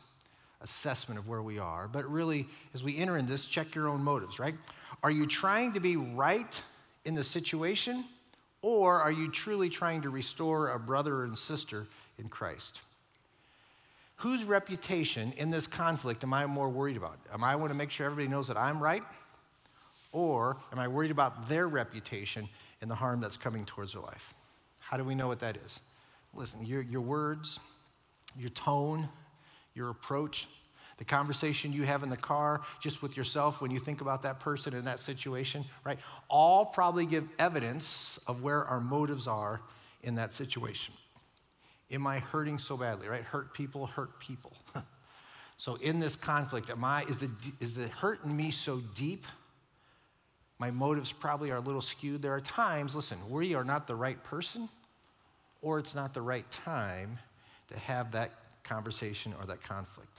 assessment 0.64 1.20
of 1.20 1.28
where 1.28 1.42
we 1.42 1.60
are, 1.60 1.88
but 1.88 2.10
really, 2.10 2.48
as 2.74 2.84
we 2.84 2.98
enter 2.98 3.18
in 3.18 3.26
this, 3.26 3.46
check 3.46 3.76
your 3.76 3.88
own 3.88 4.04
motives, 4.04 4.40
right? 4.40 4.56
Are 5.04 5.12
you 5.12 5.26
trying 5.26 5.74
to 5.74 5.80
be 5.80 5.96
right 5.96 6.62
in 7.06 7.16
the 7.16 7.24
situation, 7.24 8.06
or 8.62 9.00
are 9.00 9.12
you 9.12 9.32
truly 9.32 9.70
trying 9.70 10.02
to 10.04 10.10
restore 10.10 10.70
a 10.70 10.80
brother 10.80 11.24
and 11.24 11.38
sister 11.38 11.88
in 12.18 12.30
Christ? 12.30 12.82
Whose 14.18 14.44
reputation 14.44 15.34
in 15.38 15.50
this 15.50 15.66
conflict 15.66 16.24
am 16.24 16.34
I 16.34 16.46
more 16.46 16.70
worried 16.70 16.98
about? 16.98 17.18
Am 17.34 17.44
I 17.44 17.56
want 17.56 17.72
to 17.72 17.76
make 17.76 17.90
sure 17.90 18.06
everybody 18.06 18.28
knows 18.28 18.48
that 18.50 18.58
I'm 18.58 18.82
right? 18.82 19.04
Or 20.12 20.58
am 20.72 20.78
I 20.78 20.88
worried 20.88 21.10
about 21.10 21.48
their 21.48 21.68
reputation 21.68 22.48
and 22.82 22.92
the 22.92 22.96
harm 22.96 23.20
that's 23.20 23.38
coming 23.38 23.66
towards 23.66 23.94
their 23.94 24.02
life? 24.04 24.36
How 24.80 24.98
do 24.98 25.04
we 25.04 25.16
know 25.16 25.28
what 25.28 25.40
that 25.40 25.58
is? 25.58 25.80
Listen, 26.36 26.64
your, 26.66 26.82
your 26.82 27.02
words, 27.02 27.60
your 28.38 28.50
tone, 28.50 29.10
your 29.74 29.90
approach, 29.90 30.48
the 30.98 31.06
conversation 31.06 31.74
you 31.74 31.84
have 31.84 32.04
in 32.04 32.10
the 32.10 32.18
car 32.18 32.62
just 32.80 33.02
with 33.02 33.18
yourself 33.18 33.62
when 33.62 33.72
you 33.72 33.80
think 33.80 34.02
about 34.02 34.22
that 34.24 34.40
person 34.40 34.74
in 34.74 34.86
that 34.86 35.00
situation, 35.00 35.64
right? 35.84 35.98
All 36.30 36.66
probably 36.66 37.06
give 37.06 37.28
evidence 37.40 38.20
of 38.28 38.44
where 38.44 38.66
our 38.66 38.80
motives 38.80 39.28
are 39.28 39.62
in 40.04 40.16
that 40.16 40.34
situation. 40.34 40.94
Am 41.92 42.06
I 42.08 42.20
hurting 42.20 42.60
so 42.60 42.78
badly, 42.78 43.08
right? 43.08 43.24
Hurt 43.24 43.54
people 43.54 43.88
hurt 43.88 44.20
people. 44.20 44.54
so 45.58 45.76
in 45.76 46.00
this 46.00 46.16
conflict, 46.16 46.70
am 46.70 46.84
I, 46.84 47.02
is 47.04 47.18
the, 47.18 47.30
is 47.60 47.76
the 47.76 47.88
hurt 47.88 48.24
in 48.24 48.36
me 48.36 48.52
so 48.52 48.80
deep? 48.96 49.26
My 50.60 50.70
motives 50.70 51.12
probably 51.12 51.50
are 51.50 51.58
a 51.58 51.62
little 51.62 51.82
skewed. 51.82 52.22
There 52.22 52.34
are 52.34 52.42
times, 52.42 52.96
listen, 52.96 53.18
we 53.28 53.56
are 53.56 53.64
not 53.64 53.88
the 53.88 53.96
right 53.96 54.24
person 54.24 54.70
or 55.62 55.80
it's 55.80 55.96
not 55.96 56.14
the 56.14 56.22
right 56.22 56.50
time 56.52 57.18
to 57.68 57.80
have 57.80 58.12
that 58.12 58.32
conversation 58.72 59.34
or 59.40 59.46
that 59.46 59.62
conflict. 59.62 60.10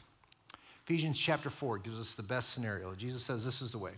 Ephesians 0.84 1.18
chapter 1.18 1.48
4 1.48 1.78
gives 1.78 1.98
us 1.98 2.12
the 2.12 2.22
best 2.22 2.50
scenario. 2.50 2.94
Jesus 2.94 3.24
says 3.24 3.44
this 3.44 3.62
is 3.62 3.70
the 3.70 3.78
way. 3.78 3.92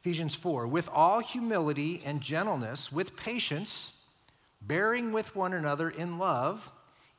Ephesians 0.00 0.34
4, 0.34 0.66
with 0.66 0.88
all 0.92 1.18
humility 1.18 2.00
and 2.06 2.20
gentleness, 2.20 2.90
with 2.90 3.16
patience, 3.16 4.04
bearing 4.62 5.12
with 5.12 5.34
one 5.36 5.52
another 5.52 5.90
in 5.90 6.18
love, 6.18 6.70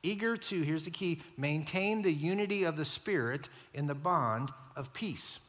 eager 0.01 0.35
to, 0.37 0.61
here's 0.61 0.85
the 0.85 0.91
key, 0.91 1.21
maintain 1.37 2.01
the 2.01 2.11
unity 2.11 2.63
of 2.63 2.75
the 2.77 2.85
Spirit 2.85 3.49
in 3.73 3.85
the 3.85 3.95
bond 3.95 4.49
of 4.75 4.91
peace. 4.93 5.39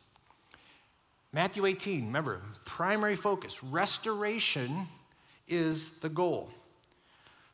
Matthew 1.33 1.65
18, 1.65 2.07
remember, 2.07 2.43
primary 2.65 3.17
focus, 3.17 3.63
restoration 3.63 4.89
is 5.47 5.93
the 6.01 6.09
goal. 6.09 6.51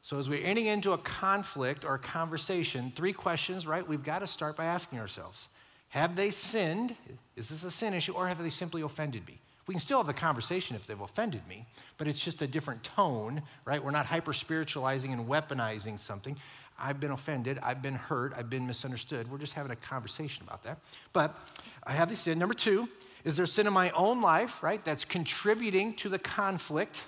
So, 0.06 0.20
as 0.20 0.30
we're 0.30 0.44
entering 0.44 0.66
into 0.66 0.92
a 0.92 0.98
conflict 0.98 1.84
or 1.84 1.96
a 1.96 1.98
conversation, 1.98 2.92
three 2.94 3.12
questions, 3.12 3.66
right? 3.66 3.84
We've 3.84 4.04
got 4.04 4.20
to 4.20 4.28
start 4.28 4.56
by 4.56 4.66
asking 4.66 5.00
ourselves 5.00 5.48
Have 5.88 6.14
they 6.14 6.30
sinned? 6.30 6.94
Is 7.34 7.48
this 7.48 7.64
a 7.64 7.72
sin 7.72 7.92
issue? 7.92 8.12
Or 8.12 8.28
have 8.28 8.40
they 8.40 8.50
simply 8.50 8.82
offended 8.82 9.26
me? 9.26 9.40
We 9.66 9.75
can 9.75 9.80
still 9.80 9.98
have 9.98 10.06
the 10.06 10.14
conversation 10.14 10.76
if 10.76 10.86
they've 10.86 11.00
offended 11.00 11.40
me, 11.48 11.66
but 11.98 12.06
it's 12.06 12.25
just 12.25 12.40
a 12.40 12.46
different 12.46 12.84
tone, 12.84 13.42
right? 13.64 13.82
We're 13.82 13.90
not 13.90 14.06
hyper 14.06 14.32
spiritualizing 14.32 15.12
and 15.12 15.26
weaponizing 15.26 15.98
something. 15.98 16.36
I've 16.78 17.00
been 17.00 17.10
offended, 17.10 17.58
I've 17.60 17.82
been 17.82 17.96
hurt, 17.96 18.32
I've 18.36 18.48
been 18.48 18.64
misunderstood. 18.64 19.28
We're 19.28 19.38
just 19.38 19.54
having 19.54 19.72
a 19.72 19.76
conversation 19.76 20.44
about 20.46 20.62
that. 20.62 20.78
But 21.14 21.36
I 21.82 21.90
have 21.94 22.10
the 22.10 22.14
sin. 22.14 22.38
Number 22.38 22.54
two, 22.54 22.88
is 23.25 23.36
there 23.36 23.46
sin 23.46 23.66
in 23.66 23.72
my 23.72 23.90
own 23.90 24.20
life, 24.20 24.62
right? 24.62 24.84
That's 24.84 25.04
contributing 25.04 25.94
to 25.94 26.08
the 26.08 26.20
conflict 26.20 27.06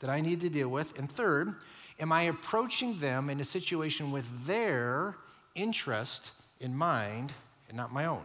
that 0.00 0.10
I 0.10 0.20
need 0.20 0.40
to 0.40 0.48
deal 0.48 0.68
with. 0.68 0.98
And 0.98 1.08
third, 1.08 1.54
am 2.02 2.10
I 2.10 2.22
approaching 2.22 2.98
them 2.98 3.30
in 3.30 3.40
a 3.40 3.44
situation 3.44 4.10
with 4.10 4.44
their 4.44 5.14
interest 5.54 6.32
in 6.58 6.76
mind 6.76 7.32
and 7.68 7.76
not 7.76 7.92
my 7.92 8.06
own? 8.06 8.24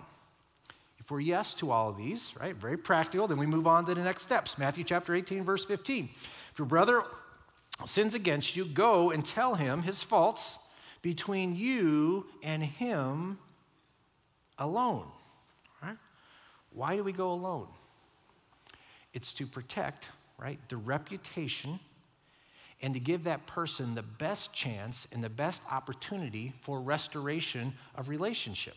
If 0.97 1.11
we're 1.11 1.19
yes 1.19 1.53
to 1.55 1.71
all 1.71 1.89
of 1.89 1.95
these, 1.95 2.33
right, 2.41 2.55
very 2.55 2.75
practical, 2.75 3.27
then 3.27 3.37
we 3.37 3.45
move 3.45 3.67
on 3.67 3.85
to 3.85 3.93
the 3.93 4.01
next 4.01 4.23
steps. 4.23 4.57
Matthew 4.57 4.83
chapter 4.83 5.13
18, 5.13 5.43
verse 5.43 5.63
15. 5.63 6.09
If 6.51 6.57
your 6.57 6.65
brother 6.65 7.03
sins 7.85 8.15
against 8.15 8.55
you, 8.57 8.65
go 8.65 9.11
and 9.11 9.23
tell 9.23 9.53
him 9.53 9.83
his 9.83 10.01
faults 10.01 10.57
between 11.03 11.55
you 11.55 12.25
and 12.41 12.63
him 12.63 13.37
alone. 14.57 15.05
Right? 15.83 15.97
Why 16.73 16.95
do 16.95 17.03
we 17.03 17.11
go 17.11 17.31
alone? 17.31 17.67
It's 19.13 19.31
to 19.33 19.45
protect, 19.45 20.09
right, 20.39 20.59
the 20.67 20.77
reputation 20.77 21.79
and 22.81 22.93
to 22.93 22.99
give 22.99 23.23
that 23.23 23.45
person 23.47 23.95
the 23.95 24.03
best 24.03 24.53
chance 24.53 25.07
and 25.11 25.23
the 25.23 25.29
best 25.29 25.61
opportunity 25.71 26.53
for 26.61 26.79
restoration 26.79 27.73
of 27.95 28.09
relationship. 28.09 28.75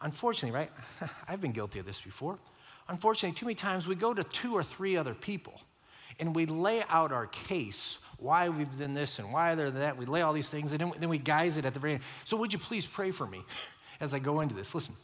Unfortunately, 0.00 0.56
right? 0.56 0.70
I've 1.28 1.40
been 1.40 1.52
guilty 1.52 1.78
of 1.78 1.86
this 1.86 2.00
before. 2.00 2.38
Unfortunately, 2.88 3.38
too 3.38 3.46
many 3.46 3.54
times 3.54 3.86
we 3.86 3.94
go 3.94 4.14
to 4.14 4.24
two 4.24 4.54
or 4.54 4.62
three 4.62 4.96
other 4.96 5.14
people 5.14 5.60
and 6.18 6.34
we 6.34 6.46
lay 6.46 6.82
out 6.88 7.12
our 7.12 7.26
case 7.26 7.98
why 8.18 8.48
we've 8.48 8.78
done 8.78 8.94
this 8.94 9.18
and 9.18 9.32
why 9.32 9.54
they're 9.54 9.70
that. 9.70 9.96
We 9.96 10.06
lay 10.06 10.22
all 10.22 10.32
these 10.32 10.50
things 10.50 10.72
and 10.72 10.92
then 10.98 11.08
we 11.08 11.18
guise 11.18 11.56
it 11.56 11.64
at 11.64 11.72
the 11.72 11.80
very 11.80 11.94
end. 11.94 12.02
So, 12.24 12.36
would 12.36 12.52
you 12.52 12.58
please 12.58 12.84
pray 12.84 13.10
for 13.10 13.26
me 13.26 13.42
as 14.00 14.12
I 14.12 14.18
go 14.18 14.40
into 14.40 14.54
this? 14.54 14.74
Listen, 14.74 14.94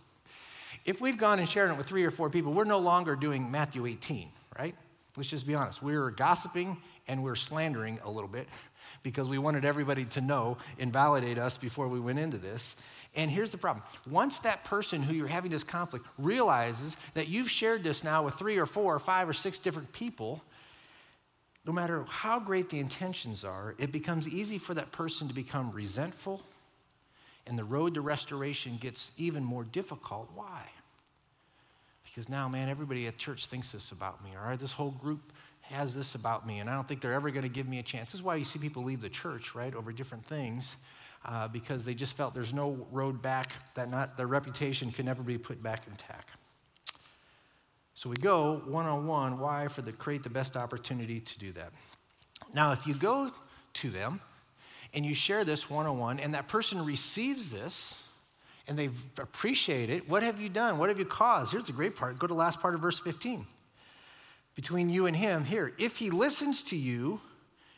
if 0.84 1.00
we've 1.00 1.16
gone 1.16 1.38
and 1.38 1.48
shared 1.48 1.70
it 1.70 1.76
with 1.76 1.86
three 1.86 2.04
or 2.04 2.10
four 2.10 2.30
people, 2.30 2.52
we're 2.52 2.64
no 2.64 2.78
longer 2.78 3.16
doing 3.16 3.50
Matthew 3.50 3.86
18, 3.86 4.28
right? 4.58 4.74
Let's 5.16 5.30
just 5.30 5.46
be 5.46 5.54
honest. 5.54 5.82
We 5.82 5.94
are 5.94 6.10
gossiping 6.10 6.76
and 7.08 7.22
we're 7.22 7.34
slandering 7.34 7.98
a 8.04 8.10
little 8.10 8.28
bit 8.28 8.48
because 9.02 9.28
we 9.28 9.38
wanted 9.38 9.64
everybody 9.64 10.04
to 10.04 10.20
know 10.20 10.56
and 10.78 10.92
validate 10.92 11.38
us 11.38 11.56
before 11.56 11.88
we 11.88 12.00
went 12.00 12.18
into 12.18 12.38
this. 12.38 12.76
And 13.14 13.30
here's 13.30 13.50
the 13.50 13.58
problem 13.58 13.84
once 14.08 14.40
that 14.40 14.64
person 14.64 15.02
who 15.02 15.14
you're 15.14 15.26
having 15.26 15.50
this 15.50 15.64
conflict 15.64 16.06
realizes 16.18 16.96
that 17.14 17.28
you've 17.28 17.50
shared 17.50 17.82
this 17.82 18.04
now 18.04 18.24
with 18.24 18.34
three 18.34 18.58
or 18.58 18.66
four 18.66 18.94
or 18.94 18.98
five 18.98 19.28
or 19.28 19.32
six 19.32 19.58
different 19.58 19.92
people, 19.92 20.42
no 21.64 21.72
matter 21.72 22.04
how 22.08 22.38
great 22.38 22.68
the 22.68 22.78
intentions 22.78 23.44
are, 23.44 23.74
it 23.78 23.90
becomes 23.90 24.28
easy 24.28 24.58
for 24.58 24.74
that 24.74 24.92
person 24.92 25.28
to 25.28 25.34
become 25.34 25.72
resentful 25.72 26.42
and 27.46 27.58
the 27.58 27.64
road 27.64 27.94
to 27.94 28.00
restoration 28.00 28.76
gets 28.76 29.12
even 29.16 29.44
more 29.44 29.64
difficult. 29.64 30.28
Why? 30.34 30.62
Because 32.04 32.28
now, 32.28 32.48
man, 32.48 32.68
everybody 32.68 33.06
at 33.06 33.18
church 33.18 33.46
thinks 33.46 33.72
this 33.72 33.92
about 33.92 34.24
me, 34.24 34.30
all 34.40 34.48
right? 34.48 34.58
This 34.58 34.72
whole 34.72 34.90
group 34.90 35.32
has 35.66 35.94
this 35.94 36.14
about 36.14 36.46
me, 36.46 36.58
and 36.58 36.70
I 36.70 36.74
don't 36.74 36.86
think 36.86 37.00
they're 37.00 37.12
ever 37.12 37.30
going 37.30 37.42
to 37.42 37.48
give 37.48 37.68
me 37.68 37.78
a 37.78 37.82
chance. 37.82 38.12
This 38.12 38.20
is 38.20 38.22
why 38.22 38.36
you 38.36 38.44
see 38.44 38.58
people 38.58 38.84
leave 38.84 39.00
the 39.00 39.08
church, 39.08 39.54
right, 39.54 39.74
over 39.74 39.92
different 39.92 40.24
things, 40.26 40.76
uh, 41.24 41.48
because 41.48 41.84
they 41.84 41.94
just 41.94 42.16
felt 42.16 42.34
there's 42.34 42.54
no 42.54 42.86
road 42.92 43.20
back, 43.20 43.52
that 43.74 43.90
not 43.90 44.16
their 44.16 44.26
reputation 44.26 44.90
can 44.92 45.06
never 45.06 45.22
be 45.22 45.38
put 45.38 45.62
back 45.62 45.86
intact. 45.88 46.30
So 47.94 48.10
we 48.10 48.16
go 48.16 48.62
one 48.66 48.84
on 48.84 49.06
one. 49.06 49.38
Why? 49.38 49.68
For 49.68 49.80
the 49.80 49.90
create 49.90 50.22
the 50.22 50.30
best 50.30 50.54
opportunity 50.56 51.18
to 51.18 51.38
do 51.38 51.52
that. 51.52 51.72
Now, 52.54 52.72
if 52.72 52.86
you 52.86 52.94
go 52.94 53.30
to 53.74 53.90
them 53.90 54.20
and 54.92 55.04
you 55.04 55.14
share 55.14 55.44
this 55.44 55.70
one 55.70 55.86
on 55.86 55.98
one, 55.98 56.20
and 56.20 56.34
that 56.34 56.46
person 56.46 56.84
receives 56.84 57.50
this 57.50 58.04
and 58.68 58.78
they 58.78 58.90
appreciate 59.18 59.88
it, 59.88 60.08
what 60.08 60.22
have 60.22 60.38
you 60.40 60.50
done? 60.50 60.76
What 60.76 60.90
have 60.90 60.98
you 60.98 61.06
caused? 61.06 61.52
Here's 61.52 61.64
the 61.64 61.72
great 61.72 61.96
part. 61.96 62.18
Go 62.18 62.26
to 62.26 62.34
the 62.34 62.38
last 62.38 62.60
part 62.60 62.74
of 62.74 62.82
verse 62.82 63.00
15. 63.00 63.46
Between 64.56 64.90
you 64.90 65.06
and 65.06 65.14
him, 65.14 65.44
here, 65.44 65.72
if 65.78 65.98
he 65.98 66.10
listens 66.10 66.62
to 66.62 66.76
you, 66.76 67.20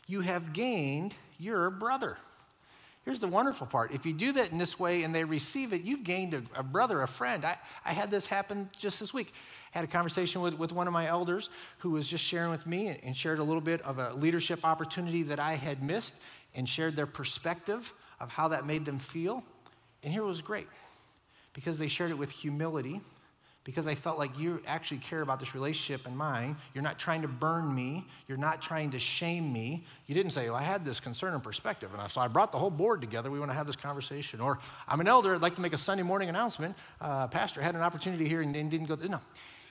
you 0.07 0.23
have 0.23 0.53
gained 0.53 1.15
your 1.39 1.69
brother. 1.71 2.17
Here's 3.05 3.21
the 3.21 3.27
wonderful 3.27 3.67
part. 3.67 3.93
If 3.93 4.07
you 4.07 4.13
do 4.13 4.33
that 4.33 4.53
in 4.53 4.59
this 4.59 4.79
way 4.79 5.03
and 5.03 5.15
they 5.15 5.25
receive 5.25 5.73
it, 5.73 5.83
you've 5.83 6.05
gained 6.05 6.35
a, 6.35 6.43
a 6.55 6.63
brother, 6.63 7.03
a 7.03 7.09
friend. 7.09 7.45
I, 7.45 7.57
I 7.85 7.93
had 7.93 8.11
this 8.11 8.27
happen 8.27 8.69
just 8.79 9.01
this 9.01 9.13
week. 9.13 9.33
I 9.75 9.79
had 9.79 9.85
a 9.85 9.91
conversation 9.91 10.41
with, 10.41 10.55
with 10.55 10.73
one 10.73 10.87
of 10.87 10.93
my 10.93 11.07
elders 11.07 11.51
who 11.79 11.91
was 11.91 12.07
just 12.07 12.23
sharing 12.23 12.51
with 12.51 12.67
me 12.67 12.89
and, 12.89 12.99
and 13.03 13.17
shared 13.17 13.39
a 13.39 13.43
little 13.43 13.63
bit 13.63 13.81
of 13.83 13.99
a 13.99 14.13
leadership 14.13 14.65
opportunity 14.65 15.23
that 15.25 15.41
I 15.41 15.55
had 15.55 15.83
missed 15.83 16.17
and 16.55 16.69
shared 16.69 16.97
their 16.97 17.07
perspective 17.07 17.93
of 18.21 18.31
how 18.31 18.49
that 18.49 18.67
made 18.67 18.85
them 18.85 18.99
feel. 18.99 19.43
And 20.05 20.13
here 20.13 20.25
was 20.25 20.43
great 20.43 20.69
because 21.55 21.79
they 21.79 21.89
shared 21.89 22.11
it 22.11 22.19
with 22.19 22.31
humility 22.31 23.01
because 23.65 23.87
I 23.87 23.95
felt 23.95 24.19
like 24.19 24.39
you 24.39 24.63
actually 24.67 24.99
care 24.99 25.21
about 25.21 25.39
this 25.39 25.55
relationship 25.55 26.07
and 26.07 26.17
mine. 26.17 26.57
You're 26.75 26.85
not 26.85 26.99
trying 26.99 27.21
to 27.23 27.29
burn 27.29 27.75
me. 27.75 28.07
You're 28.27 28.39
not 28.39 28.63
trying 28.63 28.91
to 28.93 28.99
shame 28.99 29.53
me. 29.53 29.85
You 30.07 30.15
didn't 30.15 30.33
say, 30.33 30.47
well, 30.47 30.57
I 30.57 30.63
had 30.63 30.85
this 30.85 31.01
concern 31.01 31.35
and 31.35 31.43
perspective, 31.43 31.91
and 31.97 32.11
so 32.11 32.21
I 32.21 32.29
brought 32.29 32.51
the 32.51 32.59
whole 32.59 32.71
board 32.71 33.03
together. 33.03 33.31
We 33.31 33.39
want 33.39 33.51
to 33.51 33.55
have 33.55 33.67
this 33.67 33.77
conversation. 33.77 34.41
Or 34.41 34.59
I'm 34.87 35.01
an 35.01 35.09
elder. 35.09 35.35
I'd 35.35 35.43
like 35.43 35.55
to 35.57 35.63
make 35.63 35.75
a 35.75 35.79
Sunday 35.79 36.03
morning 36.03 36.31
announcement. 36.31 36.77
Uh, 37.01 37.27
Pastor 37.27 37.61
had 37.61 37.75
an 37.75 37.83
opportunity 37.83 38.27
here 38.27 38.41
and, 38.41 38.57
and 38.57 38.71
didn't 38.71 38.87
go. 38.87 38.95
No, 38.95 39.21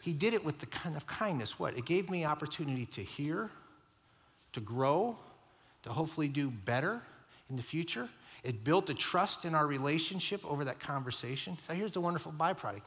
he 0.01 0.13
did 0.13 0.34
it 0.36 0.46
with 0.46 0.60
the 0.60 0.67
kind 0.67 0.96
of 0.96 1.08
kindness. 1.08 1.58
What? 1.60 1.75
It 1.75 1.86
gave 1.86 2.10
me 2.10 2.24
opportunity 2.24 2.86
to 2.86 3.01
hear, 3.01 3.50
to 4.53 4.60
grow, 4.60 5.17
to 5.84 5.89
hopefully 5.89 6.27
do 6.27 6.51
better 6.51 7.01
in 7.50 7.56
the 7.56 7.63
future. 7.63 8.08
It 8.44 8.63
built 8.63 8.89
a 8.89 8.94
trust 8.94 9.44
in 9.44 9.56
our 9.56 9.65
relationship 9.65 10.46
over 10.50 10.63
that 10.65 10.79
conversation. 10.79 11.58
Now, 11.67 11.75
here's 11.75 11.91
the 11.91 12.01
wonderful 12.01 12.32
byproduct 12.32 12.82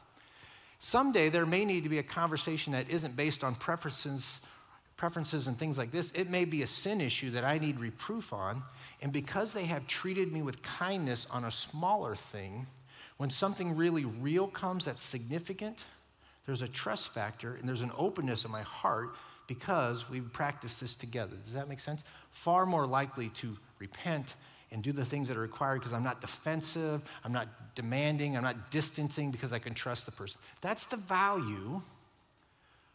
Someday 0.83 1.29
there 1.29 1.45
may 1.45 1.63
need 1.63 1.83
to 1.83 1.89
be 1.89 1.99
a 1.99 2.03
conversation 2.03 2.73
that 2.73 2.89
isn't 2.89 3.15
based 3.15 3.43
on 3.43 3.53
preferences, 3.53 4.41
preferences 4.97 5.45
and 5.45 5.55
things 5.55 5.77
like 5.77 5.91
this. 5.91 6.09
It 6.13 6.27
may 6.27 6.43
be 6.43 6.63
a 6.63 6.67
sin 6.67 7.01
issue 7.01 7.29
that 7.29 7.43
I 7.43 7.59
need 7.59 7.79
reproof 7.79 8.33
on. 8.33 8.63
And 8.99 9.13
because 9.13 9.53
they 9.53 9.65
have 9.65 9.85
treated 9.85 10.33
me 10.33 10.41
with 10.41 10.63
kindness 10.63 11.27
on 11.29 11.45
a 11.45 11.51
smaller 11.51 12.15
thing, 12.15 12.65
when 13.17 13.29
something 13.29 13.75
really 13.75 14.05
real 14.05 14.47
comes 14.47 14.85
that's 14.85 15.03
significant, 15.03 15.85
there's 16.47 16.63
a 16.63 16.67
trust 16.67 17.13
factor 17.13 17.53
and 17.53 17.69
there's 17.69 17.83
an 17.83 17.91
openness 17.95 18.43
in 18.43 18.49
my 18.49 18.63
heart 18.63 19.11
because 19.45 20.09
we've 20.09 20.33
practiced 20.33 20.81
this 20.81 20.95
together. 20.95 21.35
Does 21.45 21.53
that 21.53 21.69
make 21.69 21.79
sense? 21.79 22.03
Far 22.31 22.65
more 22.65 22.87
likely 22.87 23.29
to 23.29 23.55
repent 23.77 24.33
and 24.71 24.81
do 24.81 24.91
the 24.91 25.03
things 25.03 25.27
that 25.27 25.37
are 25.37 25.41
required 25.41 25.79
because 25.79 25.93
I'm 25.93 26.03
not 26.03 26.21
defensive, 26.21 27.03
I'm 27.23 27.33
not 27.33 27.75
demanding, 27.75 28.37
I'm 28.37 28.43
not 28.43 28.71
distancing 28.71 29.31
because 29.31 29.51
I 29.51 29.59
can 29.59 29.73
trust 29.73 30.05
the 30.05 30.11
person. 30.11 30.39
That's 30.61 30.85
the 30.85 30.97
value 30.97 31.81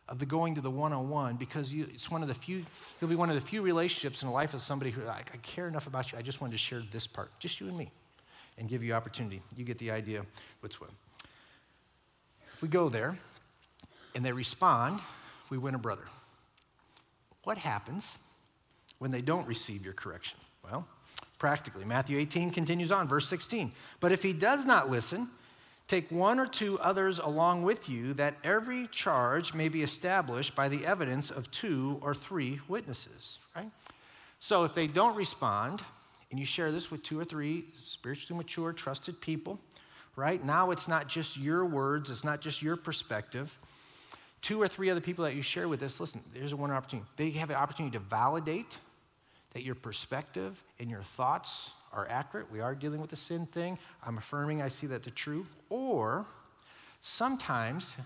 of 0.08 0.18
the 0.18 0.26
going 0.26 0.54
to 0.54 0.60
the 0.60 0.70
one-on-one 0.70 1.36
because 1.36 1.72
you, 1.72 1.86
it's 1.90 2.10
one 2.10 2.22
of 2.22 2.28
the 2.28 2.34
few 2.34 2.64
you'll 3.00 3.10
be 3.10 3.16
one 3.16 3.28
of 3.28 3.34
the 3.34 3.40
few 3.40 3.60
relationships 3.60 4.22
in 4.22 4.28
the 4.28 4.34
life 4.34 4.54
of 4.54 4.62
somebody 4.62 4.90
who 4.90 5.02
like, 5.02 5.32
I 5.34 5.36
care 5.38 5.66
enough 5.66 5.86
about 5.86 6.12
you. 6.12 6.18
I 6.18 6.22
just 6.22 6.40
wanted 6.40 6.52
to 6.52 6.58
share 6.58 6.80
this 6.92 7.06
part, 7.06 7.30
just 7.38 7.60
you 7.60 7.66
and 7.68 7.76
me, 7.76 7.90
and 8.56 8.68
give 8.68 8.82
you 8.82 8.94
opportunity. 8.94 9.42
You 9.56 9.64
get 9.64 9.78
the 9.78 9.90
idea 9.90 10.24
what's 10.60 10.80
what. 10.80 10.90
If 12.54 12.62
we 12.62 12.68
go 12.68 12.88
there 12.88 13.18
and 14.14 14.24
they 14.24 14.32
respond, 14.32 15.00
we 15.50 15.58
win 15.58 15.74
a 15.74 15.78
brother. 15.78 16.04
What 17.44 17.58
happens 17.58 18.18
when 18.98 19.10
they 19.10 19.20
don't 19.20 19.46
receive 19.46 19.84
your 19.84 19.94
correction? 19.94 20.38
Well, 20.64 20.86
practically. 21.38 21.84
Matthew 21.84 22.18
18 22.18 22.50
continues 22.50 22.90
on, 22.90 23.08
verse 23.08 23.28
16. 23.28 23.72
But 24.00 24.12
if 24.12 24.22
he 24.22 24.32
does 24.32 24.64
not 24.64 24.90
listen, 24.90 25.28
take 25.88 26.10
one 26.10 26.38
or 26.38 26.46
two 26.46 26.78
others 26.80 27.18
along 27.18 27.62
with 27.62 27.88
you, 27.88 28.14
that 28.14 28.34
every 28.42 28.88
charge 28.88 29.54
may 29.54 29.68
be 29.68 29.82
established 29.82 30.56
by 30.56 30.68
the 30.68 30.84
evidence 30.84 31.30
of 31.30 31.50
two 31.50 31.98
or 32.02 32.14
three 32.14 32.60
witnesses, 32.68 33.38
right? 33.54 33.70
So 34.38 34.64
if 34.64 34.74
they 34.74 34.86
don't 34.86 35.16
respond, 35.16 35.82
and 36.30 36.40
you 36.40 36.46
share 36.46 36.72
this 36.72 36.90
with 36.90 37.02
two 37.02 37.18
or 37.20 37.24
three 37.24 37.66
spiritually 37.76 38.36
mature, 38.36 38.72
trusted 38.72 39.20
people, 39.20 39.60
right? 40.16 40.44
Now 40.44 40.70
it's 40.70 40.88
not 40.88 41.08
just 41.08 41.36
your 41.36 41.64
words, 41.64 42.10
it's 42.10 42.24
not 42.24 42.40
just 42.40 42.62
your 42.62 42.76
perspective. 42.76 43.56
Two 44.42 44.60
or 44.60 44.68
three 44.68 44.90
other 44.90 45.00
people 45.00 45.24
that 45.24 45.34
you 45.34 45.42
share 45.42 45.68
with 45.68 45.80
this, 45.80 46.00
listen, 46.00 46.20
there's 46.32 46.54
one 46.54 46.70
opportunity. 46.70 47.08
They 47.16 47.30
have 47.30 47.48
the 47.48 47.56
opportunity 47.56 47.96
to 47.96 48.04
validate 48.04 48.78
that 49.56 49.64
your 49.64 49.74
perspective 49.74 50.62
and 50.78 50.90
your 50.90 51.00
thoughts 51.00 51.70
are 51.90 52.06
accurate. 52.10 52.52
We 52.52 52.60
are 52.60 52.74
dealing 52.74 53.00
with 53.00 53.08
the 53.08 53.16
sin 53.16 53.46
thing. 53.46 53.78
I'm 54.06 54.18
affirming 54.18 54.60
I 54.60 54.68
see 54.68 54.86
that 54.88 55.02
the 55.02 55.10
true. 55.10 55.46
Or 55.70 56.26
sometimes 57.00 57.96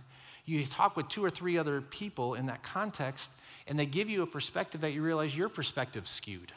you 0.46 0.64
talk 0.64 0.96
with 0.96 1.08
two 1.08 1.24
or 1.24 1.30
three 1.30 1.58
other 1.58 1.80
people 1.80 2.34
in 2.34 2.46
that 2.46 2.62
context 2.62 3.32
and 3.66 3.76
they 3.76 3.84
give 3.84 4.08
you 4.08 4.22
a 4.22 4.28
perspective 4.28 4.82
that 4.82 4.92
you 4.92 5.02
realize 5.02 5.36
your 5.36 5.48
perspective's 5.48 6.08
skewed. 6.08 6.52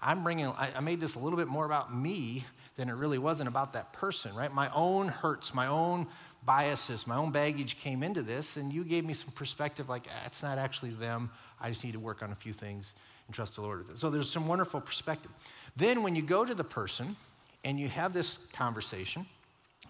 I'm 0.00 0.22
bringing, 0.22 0.46
I 0.56 0.78
made 0.78 1.00
this 1.00 1.16
a 1.16 1.18
little 1.18 1.38
bit 1.38 1.48
more 1.48 1.66
about 1.66 1.92
me 1.92 2.44
than 2.76 2.88
it 2.88 2.94
really 2.94 3.18
wasn't 3.18 3.48
about 3.48 3.72
that 3.72 3.92
person, 3.92 4.32
right? 4.36 4.54
My 4.54 4.70
own 4.72 5.08
hurts, 5.08 5.54
my 5.54 5.66
own 5.66 6.06
biases, 6.44 7.04
my 7.04 7.16
own 7.16 7.32
baggage 7.32 7.78
came 7.78 8.04
into 8.04 8.22
this, 8.22 8.56
and 8.56 8.72
you 8.72 8.84
gave 8.84 9.04
me 9.04 9.12
some 9.12 9.32
perspective 9.32 9.88
like, 9.88 10.06
ah, 10.08 10.22
it's 10.26 10.44
not 10.44 10.58
actually 10.58 10.90
them. 10.90 11.30
I 11.60 11.70
just 11.70 11.82
need 11.82 11.94
to 11.94 11.98
work 11.98 12.22
on 12.22 12.30
a 12.30 12.36
few 12.36 12.52
things 12.52 12.94
and 13.26 13.34
trust 13.34 13.56
the 13.56 13.62
Lord 13.62 13.78
with 13.78 13.90
it. 13.90 13.98
So 13.98 14.10
there's 14.10 14.30
some 14.30 14.46
wonderful 14.46 14.80
perspective. 14.80 15.30
Then 15.76 16.02
when 16.02 16.14
you 16.14 16.22
go 16.22 16.44
to 16.44 16.54
the 16.54 16.64
person 16.64 17.16
and 17.64 17.78
you 17.78 17.88
have 17.88 18.12
this 18.12 18.38
conversation 18.52 19.26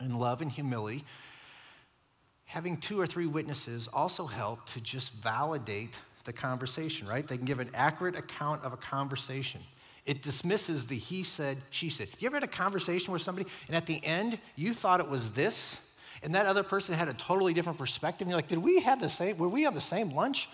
in 0.00 0.18
love 0.18 0.42
and 0.42 0.50
humility, 0.50 1.04
having 2.44 2.76
two 2.76 2.98
or 3.00 3.06
three 3.06 3.26
witnesses 3.26 3.88
also 3.92 4.26
help 4.26 4.64
to 4.66 4.80
just 4.80 5.12
validate 5.14 6.00
the 6.24 6.32
conversation, 6.32 7.06
right? 7.06 7.26
They 7.26 7.36
can 7.36 7.46
give 7.46 7.60
an 7.60 7.70
accurate 7.74 8.16
account 8.16 8.64
of 8.64 8.72
a 8.72 8.76
conversation. 8.76 9.60
It 10.04 10.22
dismisses 10.22 10.86
the 10.86 10.96
he 10.96 11.22
said, 11.22 11.58
she 11.70 11.88
said. 11.88 12.08
You 12.18 12.26
ever 12.26 12.36
had 12.36 12.44
a 12.44 12.48
conversation 12.48 13.12
with 13.12 13.22
somebody 13.22 13.48
and 13.66 13.76
at 13.76 13.86
the 13.86 14.04
end 14.04 14.38
you 14.54 14.72
thought 14.72 15.00
it 15.00 15.08
was 15.08 15.32
this 15.32 15.82
and 16.22 16.34
that 16.34 16.46
other 16.46 16.62
person 16.62 16.94
had 16.94 17.08
a 17.08 17.14
totally 17.14 17.52
different 17.52 17.78
perspective 17.78 18.26
and 18.26 18.30
you're 18.30 18.38
like, 18.38 18.48
did 18.48 18.58
we 18.58 18.80
have 18.80 19.00
the 19.00 19.08
same, 19.08 19.36
were 19.36 19.48
we 19.48 19.66
on 19.66 19.74
the 19.74 19.80
same 19.80 20.10
lunch? 20.10 20.48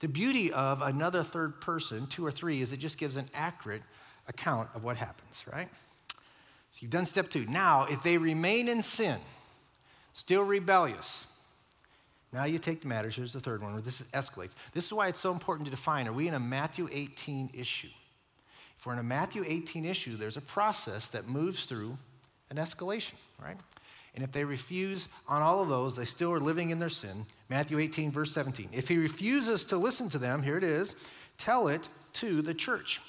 The 0.00 0.08
beauty 0.08 0.52
of 0.52 0.82
another 0.82 1.22
third 1.22 1.60
person, 1.60 2.06
two 2.06 2.24
or 2.24 2.30
three, 2.30 2.60
is 2.60 2.72
it 2.72 2.78
just 2.78 2.98
gives 2.98 3.16
an 3.16 3.26
accurate 3.34 3.82
account 4.28 4.68
of 4.74 4.84
what 4.84 4.96
happens, 4.96 5.44
right? 5.52 5.68
So 6.08 6.78
you've 6.80 6.90
done 6.90 7.06
step 7.06 7.30
two. 7.30 7.46
Now, 7.46 7.86
if 7.88 8.02
they 8.02 8.18
remain 8.18 8.68
in 8.68 8.82
sin, 8.82 9.18
still 10.12 10.42
rebellious, 10.42 11.26
now 12.32 12.44
you 12.44 12.58
take 12.58 12.82
the 12.82 12.88
matters. 12.88 13.16
Here's 13.16 13.32
the 13.32 13.40
third 13.40 13.62
one 13.62 13.72
where 13.72 13.80
this 13.80 14.02
escalates. 14.12 14.52
This 14.74 14.84
is 14.84 14.92
why 14.92 15.08
it's 15.08 15.20
so 15.20 15.32
important 15.32 15.64
to 15.66 15.70
define 15.70 16.06
are 16.06 16.12
we 16.12 16.28
in 16.28 16.34
a 16.34 16.40
Matthew 16.40 16.88
18 16.92 17.50
issue? 17.54 17.88
If 18.78 18.84
we're 18.84 18.92
in 18.92 18.98
a 18.98 19.04
Matthew 19.04 19.42
18 19.46 19.86
issue, 19.86 20.16
there's 20.16 20.36
a 20.36 20.42
process 20.42 21.08
that 21.08 21.28
moves 21.28 21.64
through 21.64 21.96
an 22.50 22.58
escalation, 22.58 23.14
right? 23.42 23.56
And 24.16 24.24
if 24.24 24.32
they 24.32 24.44
refuse 24.44 25.08
on 25.28 25.42
all 25.42 25.62
of 25.62 25.68
those, 25.68 25.94
they 25.94 26.06
still 26.06 26.32
are 26.32 26.40
living 26.40 26.70
in 26.70 26.78
their 26.78 26.88
sin. 26.88 27.26
Matthew 27.50 27.78
18, 27.78 28.10
verse 28.10 28.32
17. 28.32 28.70
If 28.72 28.88
he 28.88 28.96
refuses 28.96 29.64
to 29.66 29.76
listen 29.76 30.08
to 30.08 30.18
them, 30.18 30.42
here 30.42 30.56
it 30.56 30.64
is, 30.64 30.96
tell 31.36 31.68
it 31.68 31.88
to 32.14 32.40
the 32.40 32.54
church. 32.54 33.00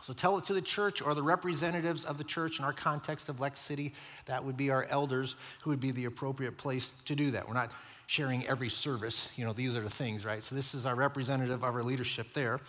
So 0.00 0.14
tell 0.14 0.38
it 0.38 0.46
to 0.46 0.54
the 0.54 0.62
church 0.62 1.02
or 1.02 1.14
the 1.14 1.22
representatives 1.22 2.06
of 2.06 2.16
the 2.16 2.24
church 2.24 2.58
in 2.58 2.64
our 2.64 2.72
context 2.72 3.28
of 3.28 3.40
Lex 3.40 3.60
City. 3.60 3.92
That 4.24 4.42
would 4.42 4.56
be 4.56 4.70
our 4.70 4.84
elders 4.84 5.36
who 5.60 5.70
would 5.70 5.80
be 5.80 5.90
the 5.90 6.06
appropriate 6.06 6.56
place 6.56 6.92
to 7.04 7.14
do 7.14 7.30
that. 7.32 7.46
We're 7.46 7.52
not 7.52 7.70
sharing 8.06 8.46
every 8.46 8.70
service. 8.70 9.30
You 9.36 9.44
know, 9.44 9.52
these 9.52 9.76
are 9.76 9.82
the 9.82 9.90
things, 9.90 10.24
right? 10.24 10.42
So 10.42 10.54
this 10.54 10.72
is 10.72 10.86
our 10.86 10.94
representative 10.94 11.62
of 11.62 11.64
our 11.64 11.82
leadership 11.82 12.32
there. 12.32 12.60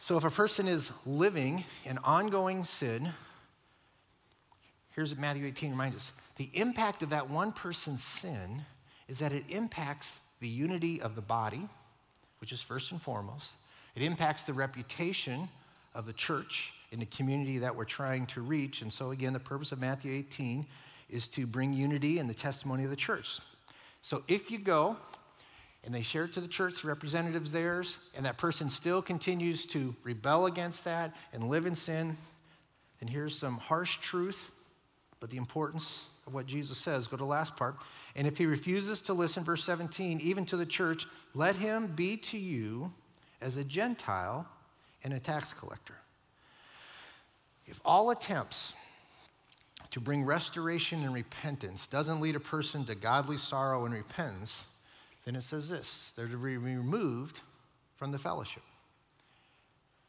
So 0.00 0.16
if 0.16 0.24
a 0.24 0.30
person 0.30 0.66
is 0.66 0.90
living 1.06 1.64
in 1.84 1.98
ongoing 1.98 2.64
sin, 2.64 3.10
here's 4.96 5.12
what 5.12 5.20
Matthew 5.20 5.46
18 5.46 5.70
reminds 5.70 5.94
us 5.94 6.12
the 6.36 6.50
impact 6.52 7.02
of 7.02 7.10
that 7.10 7.30
one 7.30 7.52
person's 7.52 8.02
sin 8.02 8.62
is 9.08 9.18
that 9.20 9.32
it 9.32 9.44
impacts 9.48 10.20
the 10.40 10.48
unity 10.48 11.00
of 11.00 11.14
the 11.14 11.22
body, 11.22 11.68
which 12.40 12.52
is 12.52 12.60
first 12.60 12.92
and 12.92 13.00
foremost. 13.00 13.52
It 13.94 14.02
impacts 14.02 14.44
the 14.44 14.52
reputation 14.52 15.48
of 15.94 16.04
the 16.04 16.12
church, 16.12 16.72
in 16.92 17.00
the 17.00 17.06
community 17.06 17.58
that 17.58 17.74
we're 17.74 17.84
trying 17.84 18.26
to 18.26 18.40
reach. 18.40 18.82
And 18.82 18.92
so, 18.92 19.10
again, 19.10 19.32
the 19.32 19.40
purpose 19.40 19.72
of 19.72 19.80
Matthew 19.80 20.12
18 20.12 20.66
is 21.08 21.28
to 21.28 21.46
bring 21.46 21.72
unity 21.72 22.18
and 22.18 22.28
the 22.28 22.34
testimony 22.34 22.84
of 22.84 22.90
the 22.90 22.96
church. 22.96 23.40
So, 24.02 24.22
if 24.28 24.50
you 24.50 24.58
go 24.58 24.96
and 25.84 25.94
they 25.94 26.02
share 26.02 26.24
it 26.24 26.32
to 26.34 26.40
the 26.40 26.48
church, 26.48 26.82
the 26.82 26.88
representatives 26.88 27.52
theirs, 27.52 27.98
and 28.14 28.26
that 28.26 28.38
person 28.38 28.68
still 28.68 29.02
continues 29.02 29.66
to 29.66 29.94
rebel 30.04 30.46
against 30.46 30.84
that 30.84 31.14
and 31.32 31.48
live 31.48 31.66
in 31.66 31.74
sin, 31.74 32.16
then 33.00 33.08
here's 33.08 33.36
some 33.36 33.58
harsh 33.58 33.98
truth, 33.98 34.50
but 35.20 35.30
the 35.30 35.36
importance 35.36 36.08
of 36.26 36.34
what 36.34 36.46
Jesus 36.46 36.78
says. 36.78 37.06
Go 37.06 37.16
to 37.16 37.22
the 37.22 37.28
last 37.28 37.56
part. 37.56 37.76
And 38.14 38.26
if 38.26 38.38
he 38.38 38.46
refuses 38.46 39.00
to 39.02 39.12
listen, 39.12 39.44
verse 39.44 39.64
17, 39.64 40.20
even 40.20 40.44
to 40.46 40.56
the 40.56 40.66
church, 40.66 41.06
let 41.34 41.56
him 41.56 41.86
be 41.88 42.16
to 42.18 42.38
you 42.38 42.92
as 43.40 43.56
a 43.56 43.64
Gentile 43.64 44.46
and 45.04 45.12
a 45.12 45.18
tax 45.18 45.52
collector. 45.52 45.94
If 47.66 47.80
all 47.84 48.10
attempts 48.10 48.74
to 49.90 50.00
bring 50.00 50.24
restoration 50.24 51.04
and 51.04 51.14
repentance 51.14 51.86
doesn't 51.86 52.20
lead 52.20 52.36
a 52.36 52.40
person 52.40 52.84
to 52.84 52.94
godly 52.94 53.36
sorrow 53.36 53.84
and 53.84 53.94
repentance, 53.94 54.66
then 55.24 55.36
it 55.36 55.42
says 55.42 55.68
this 55.68 56.12
they're 56.16 56.28
to 56.28 56.36
be 56.36 56.56
removed 56.56 57.40
from 57.96 58.12
the 58.12 58.18
fellowship. 58.18 58.62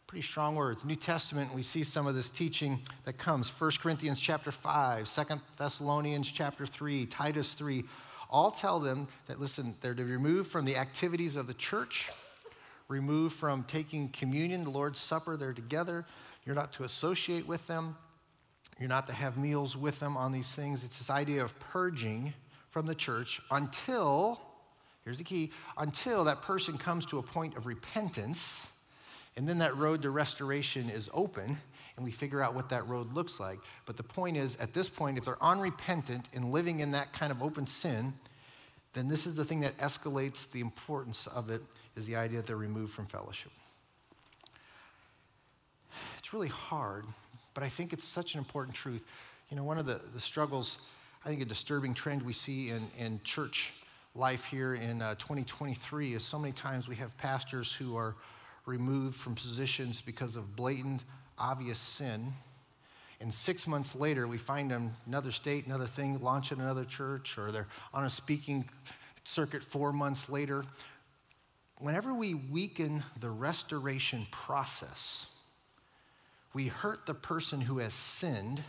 Pretty 0.08 0.26
strong 0.26 0.56
words. 0.56 0.86
New 0.86 0.96
Testament, 0.96 1.54
we 1.54 1.62
see 1.62 1.84
some 1.84 2.08
of 2.08 2.16
this 2.16 2.30
teaching 2.30 2.80
that 3.04 3.18
comes. 3.18 3.50
1 3.50 3.72
Corinthians 3.82 4.22
chapter 4.22 4.54
5, 4.54 5.14
2 5.14 5.24
Thessalonians 5.58 6.32
chapter 6.32 6.66
3, 6.66 7.06
Titus 7.08 7.54
3, 7.54 7.84
all 8.30 8.50
tell 8.50 8.80
them 8.80 9.10
that, 9.26 9.42
listen, 9.42 9.76
they're 9.82 9.94
to 9.94 10.04
be 10.04 10.12
removed 10.12 10.50
from 10.50 10.64
the 10.64 10.78
activities 10.78 11.36
of 11.36 11.46
the 11.46 11.54
church, 11.54 12.10
removed 12.88 13.36
from 13.36 13.64
taking 13.64 14.08
communion, 14.10 14.64
the 14.64 14.70
Lord's 14.70 15.00
Supper, 15.00 15.36
they're 15.36 15.52
together. 15.52 16.06
You're 16.46 16.56
not 16.56 16.72
to 16.74 16.86
associate 16.86 17.46
with 17.46 17.68
them. 17.68 17.98
You're 18.80 18.88
not 18.88 19.08
to 19.08 19.14
have 19.14 19.38
meals 19.38 19.76
with 19.76 20.00
them 20.00 20.16
on 20.16 20.32
these 20.32 20.56
things. 20.56 20.86
It's 20.86 21.00
this 21.00 21.10
idea 21.10 21.44
of 21.44 21.60
purging 21.60 22.34
from 22.70 22.86
the 22.86 22.96
church 22.96 23.42
until 23.52 24.40
Here's 25.08 25.20
the 25.20 25.24
key 25.24 25.52
until 25.78 26.26
that 26.26 26.42
person 26.42 26.78
comes 26.78 27.06
to 27.06 27.18
a 27.18 27.24
point 27.24 27.56
of 27.56 27.66
repentance, 27.66 28.68
and 29.38 29.48
then 29.48 29.60
that 29.60 29.78
road 29.78 30.02
to 30.02 30.10
restoration 30.10 30.90
is 30.90 31.10
open, 31.14 31.58
and 31.96 32.04
we 32.04 32.12
figure 32.12 32.42
out 32.42 32.56
what 32.56 32.70
that 32.70 32.88
road 32.88 33.14
looks 33.14 33.40
like. 33.40 33.60
But 33.86 33.96
the 33.96 34.04
point 34.04 34.36
is, 34.36 34.56
at 34.56 34.74
this 34.74 34.90
point, 34.90 35.20
if 35.20 35.26
they're 35.26 35.42
unrepentant 35.42 36.28
and 36.34 36.52
living 36.52 36.80
in 36.80 36.92
that 36.92 37.14
kind 37.14 37.32
of 37.32 37.44
open 37.44 37.68
sin, 37.68 38.14
then 38.94 39.08
this 39.08 39.28
is 39.28 39.36
the 39.36 39.46
thing 39.46 39.60
that 39.60 39.78
escalates 39.78 40.52
the 40.52 40.60
importance 40.60 41.28
of 41.28 41.52
it 41.52 41.62
is 41.96 42.08
the 42.08 42.16
idea 42.16 42.38
that 42.38 42.48
they're 42.48 42.58
removed 42.58 42.94
from 42.94 43.06
fellowship. 43.06 43.52
It's 46.18 46.34
really 46.34 46.48
hard, 46.48 47.06
but 47.54 47.64
I 47.64 47.68
think 47.68 47.94
it's 47.94 48.06
such 48.06 48.34
an 48.34 48.40
important 48.40 48.76
truth. 48.76 49.06
You 49.52 49.58
know, 49.58 49.64
one 49.64 49.78
of 49.78 49.86
the, 49.86 50.02
the 50.16 50.20
struggles, 50.20 50.80
I 51.24 51.30
think 51.30 51.42
a 51.42 51.46
disturbing 51.46 51.94
trend 51.94 52.24
we 52.24 52.34
see 52.34 52.70
in, 52.70 52.88
in 52.98 53.22
church 53.24 53.72
life 54.16 54.46
here 54.46 54.74
in 54.74 55.04
uh, 55.04 55.14
2023 55.16 56.16
is 56.16 56.24
so 56.24 56.40
many 56.40 56.54
times 56.54 56.88
we 56.88 56.96
have 56.96 57.16
pastors 57.20 57.72
who 57.72 57.96
are 57.96 58.16
removed 58.68 59.16
from 59.16 59.34
positions 59.34 60.02
because 60.02 60.36
of 60.36 60.56
blatant, 60.56 61.04
obvious 61.40 61.80
sin. 61.80 62.34
And 63.20 63.34
six 63.34 63.66
months 63.66 63.96
later, 63.96 64.28
we 64.28 64.38
find 64.38 64.70
them 64.70 64.96
another 65.08 65.32
state, 65.32 65.66
another 65.66 65.88
thing, 65.88 66.20
launching 66.20 66.60
another 66.60 66.86
church, 66.86 67.38
or 67.38 67.52
they're 67.52 67.68
on 67.94 68.04
a 68.04 68.10
speaking 68.10 68.70
circuit 69.24 69.64
four 69.64 69.92
months 69.92 70.30
later. 70.30 70.64
Whenever 71.80 72.14
we 72.14 72.34
weaken 72.36 73.04
the 73.20 73.30
restoration 73.30 74.28
process, 74.32 75.34
we 76.54 76.68
hurt 76.68 77.06
the 77.06 77.14
person 77.14 77.62
who 77.62 77.80
has 77.80 77.94
sinned 77.94 78.64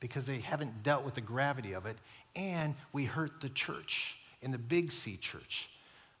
because 0.00 0.26
they 0.26 0.40
haven't 0.40 0.82
dealt 0.82 1.04
with 1.04 1.14
the 1.14 1.20
gravity 1.20 1.72
of 1.72 1.86
it, 1.86 1.96
and 2.34 2.74
we 2.92 3.04
hurt 3.04 3.40
the 3.40 3.48
church 3.48 4.18
in 4.42 4.50
the 4.50 4.58
Big 4.58 4.92
C 4.92 5.16
church. 5.16 5.70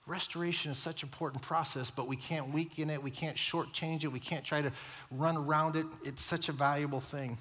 Restoration 0.06 0.70
is 0.70 0.78
such 0.78 1.02
an 1.02 1.08
important 1.08 1.42
process, 1.42 1.90
but 1.90 2.06
we 2.06 2.14
can't 2.16 2.52
weaken 2.52 2.90
it, 2.90 3.02
we 3.02 3.10
can't 3.10 3.36
shortchange 3.36 4.04
it, 4.04 4.08
we 4.08 4.20
can't 4.20 4.44
try 4.44 4.62
to 4.62 4.70
run 5.10 5.36
around 5.36 5.74
it. 5.74 5.86
It's 6.04 6.22
such 6.22 6.48
a 6.48 6.52
valuable 6.52 7.00
thing. 7.00 7.38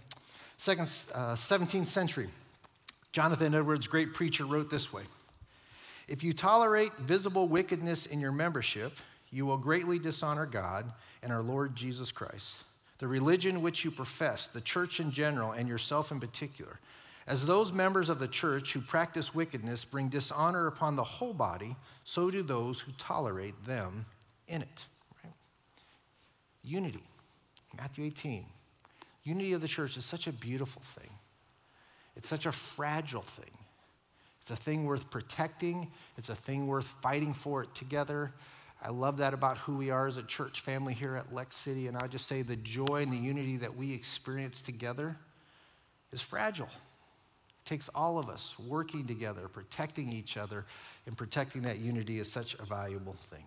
Second, 0.57 0.89
uh, 1.13 1.35
17th 1.35 1.85
century, 1.85 2.27
Jonathan 3.11 3.53
Edwards, 3.53 3.85
great 3.87 4.13
preacher, 4.13 4.45
wrote 4.45 4.71
this 4.71 4.91
way 4.91 5.03
If 6.07 6.23
you 6.23 6.33
tolerate 6.33 6.91
visible 6.97 7.47
wickedness 7.47 8.07
in 8.07 8.19
your 8.19 8.31
membership, 8.31 8.93
you 9.31 9.45
will 9.45 9.57
greatly 9.57 9.99
dishonor 9.99 10.47
God 10.47 10.91
and 11.21 11.31
our 11.31 11.43
Lord 11.43 11.75
Jesus 11.75 12.11
Christ, 12.11 12.63
the 12.97 13.07
religion 13.07 13.61
which 13.61 13.85
you 13.85 13.91
profess, 13.91 14.47
the 14.47 14.61
church 14.61 14.99
in 14.99 15.11
general, 15.11 15.51
and 15.51 15.67
yourself 15.69 16.11
in 16.11 16.19
particular. 16.19 16.79
As 17.27 17.45
those 17.45 17.73
members 17.73 18.09
of 18.09 18.19
the 18.19 18.27
church 18.27 18.73
who 18.73 18.81
practice 18.81 19.33
wickedness 19.33 19.83
bring 19.83 20.09
dishonor 20.09 20.67
upon 20.67 20.95
the 20.95 21.03
whole 21.03 21.33
body, 21.33 21.75
so 22.03 22.29
do 22.29 22.43
those 22.43 22.79
who 22.79 22.91
tolerate 22.97 23.65
them 23.65 24.05
in 24.47 24.61
it. 24.61 24.85
Right? 25.23 25.33
Unity, 26.63 27.03
Matthew 27.75 28.05
18. 28.05 28.45
Unity 29.23 29.53
of 29.53 29.61
the 29.61 29.67
church 29.67 29.97
is 29.97 30.05
such 30.05 30.27
a 30.27 30.31
beautiful 30.31 30.83
thing, 30.83 31.09
it's 32.15 32.29
such 32.29 32.45
a 32.45 32.51
fragile 32.51 33.23
thing. 33.23 33.51
It's 34.41 34.51
a 34.51 34.55
thing 34.55 34.85
worth 34.85 35.09
protecting, 35.09 35.91
it's 36.19 36.29
a 36.29 36.35
thing 36.35 36.67
worth 36.67 36.85
fighting 37.01 37.33
for 37.33 37.63
it 37.63 37.73
together. 37.73 38.31
I 38.79 38.89
love 38.89 39.17
that 39.17 39.33
about 39.33 39.57
who 39.57 39.75
we 39.75 39.89
are 39.89 40.05
as 40.05 40.17
a 40.17 40.21
church 40.21 40.61
family 40.61 40.93
here 40.93 41.15
at 41.15 41.33
Lex 41.33 41.55
City. 41.55 41.87
And 41.87 41.97
I 41.97 42.05
just 42.05 42.27
say 42.27 42.43
the 42.43 42.55
joy 42.55 43.01
and 43.01 43.11
the 43.11 43.17
unity 43.17 43.57
that 43.57 43.75
we 43.75 43.91
experience 43.91 44.61
together 44.61 45.17
is 46.11 46.21
fragile 46.21 46.69
takes 47.65 47.89
all 47.89 48.17
of 48.17 48.29
us 48.29 48.55
working 48.67 49.05
together, 49.05 49.47
protecting 49.47 50.13
each 50.13 50.37
other, 50.37 50.65
and 51.05 51.17
protecting 51.17 51.63
that 51.63 51.79
unity 51.79 52.19
is 52.19 52.31
such 52.31 52.53
a 52.55 52.63
valuable 52.63 53.15
thing. 53.29 53.43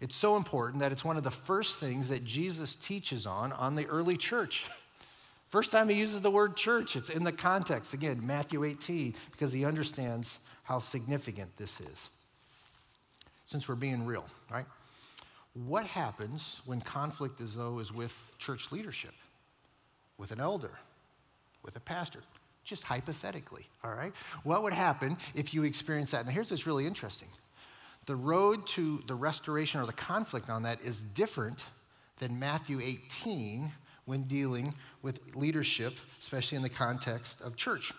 It's 0.00 0.14
so 0.14 0.36
important 0.36 0.80
that 0.80 0.92
it's 0.92 1.04
one 1.04 1.16
of 1.16 1.24
the 1.24 1.30
first 1.30 1.80
things 1.80 2.08
that 2.08 2.24
Jesus 2.24 2.74
teaches 2.74 3.26
on 3.26 3.52
on 3.52 3.74
the 3.74 3.86
early 3.86 4.16
church. 4.16 4.66
First 5.48 5.70
time 5.70 5.88
he 5.88 5.94
uses 5.94 6.20
the 6.20 6.32
word 6.32 6.56
church, 6.56 6.96
it's 6.96 7.08
in 7.08 7.22
the 7.22 7.30
context, 7.30 7.94
again, 7.94 8.26
Matthew 8.26 8.64
18, 8.64 9.14
because 9.30 9.52
he 9.52 9.64
understands 9.64 10.40
how 10.64 10.80
significant 10.80 11.56
this 11.56 11.80
is. 11.80 12.08
Since 13.44 13.68
we're 13.68 13.76
being 13.76 14.04
real, 14.04 14.24
right? 14.50 14.64
What 15.52 15.86
happens 15.86 16.60
when 16.66 16.80
conflict 16.80 17.40
is 17.40 17.54
though 17.54 17.78
is 17.78 17.92
with 17.92 18.18
church 18.38 18.72
leadership, 18.72 19.14
with 20.18 20.32
an 20.32 20.40
elder, 20.40 20.72
with 21.62 21.76
a 21.76 21.80
pastor? 21.80 22.20
Just 22.64 22.82
hypothetically, 22.82 23.66
all 23.82 23.92
right? 23.92 24.14
What 24.42 24.62
would 24.62 24.72
happen 24.72 25.16
if 25.34 25.54
you 25.54 25.64
experienced 25.64 26.12
that? 26.12 26.26
Now, 26.26 26.32
here's 26.32 26.50
what's 26.50 26.66
really 26.66 26.86
interesting 26.86 27.28
the 28.06 28.16
road 28.16 28.66
to 28.66 29.02
the 29.06 29.14
restoration 29.14 29.80
or 29.80 29.86
the 29.86 29.92
conflict 29.92 30.50
on 30.50 30.62
that 30.64 30.80
is 30.82 31.00
different 31.00 31.64
than 32.18 32.38
Matthew 32.38 32.80
18 32.82 33.72
when 34.04 34.24
dealing 34.24 34.74
with 35.02 35.34
leadership, 35.34 35.94
especially 36.20 36.56
in 36.56 36.62
the 36.62 36.68
context 36.68 37.40
of 37.40 37.56
church. 37.56 37.92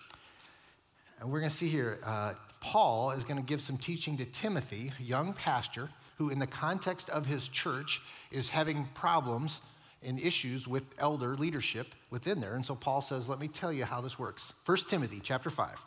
And 1.19 1.31
we're 1.31 1.39
going 1.39 1.49
to 1.49 1.55
see 1.55 1.67
here, 1.67 1.99
uh, 2.05 2.33
Paul 2.59 3.11
is 3.11 3.23
going 3.23 3.37
to 3.37 3.43
give 3.43 3.61
some 3.61 3.77
teaching 3.77 4.17
to 4.17 4.25
Timothy, 4.25 4.91
young 4.99 5.33
pastor, 5.33 5.89
who, 6.17 6.29
in 6.29 6.39
the 6.39 6.47
context 6.47 7.09
of 7.09 7.25
his 7.25 7.47
church, 7.47 8.01
is 8.31 8.49
having 8.49 8.87
problems 8.93 9.61
and 10.05 10.19
issues 10.19 10.67
with 10.67 10.85
elder 10.99 11.35
leadership 11.35 11.87
within 12.09 12.39
there. 12.39 12.55
And 12.55 12.65
so 12.65 12.75
Paul 12.75 13.01
says, 13.01 13.27
let 13.27 13.39
me 13.39 13.47
tell 13.47 13.73
you 13.73 13.85
how 13.85 14.01
this 14.01 14.19
works. 14.19 14.53
1 14.65 14.77
Timothy 14.87 15.19
chapter 15.21 15.49
5. 15.49 15.81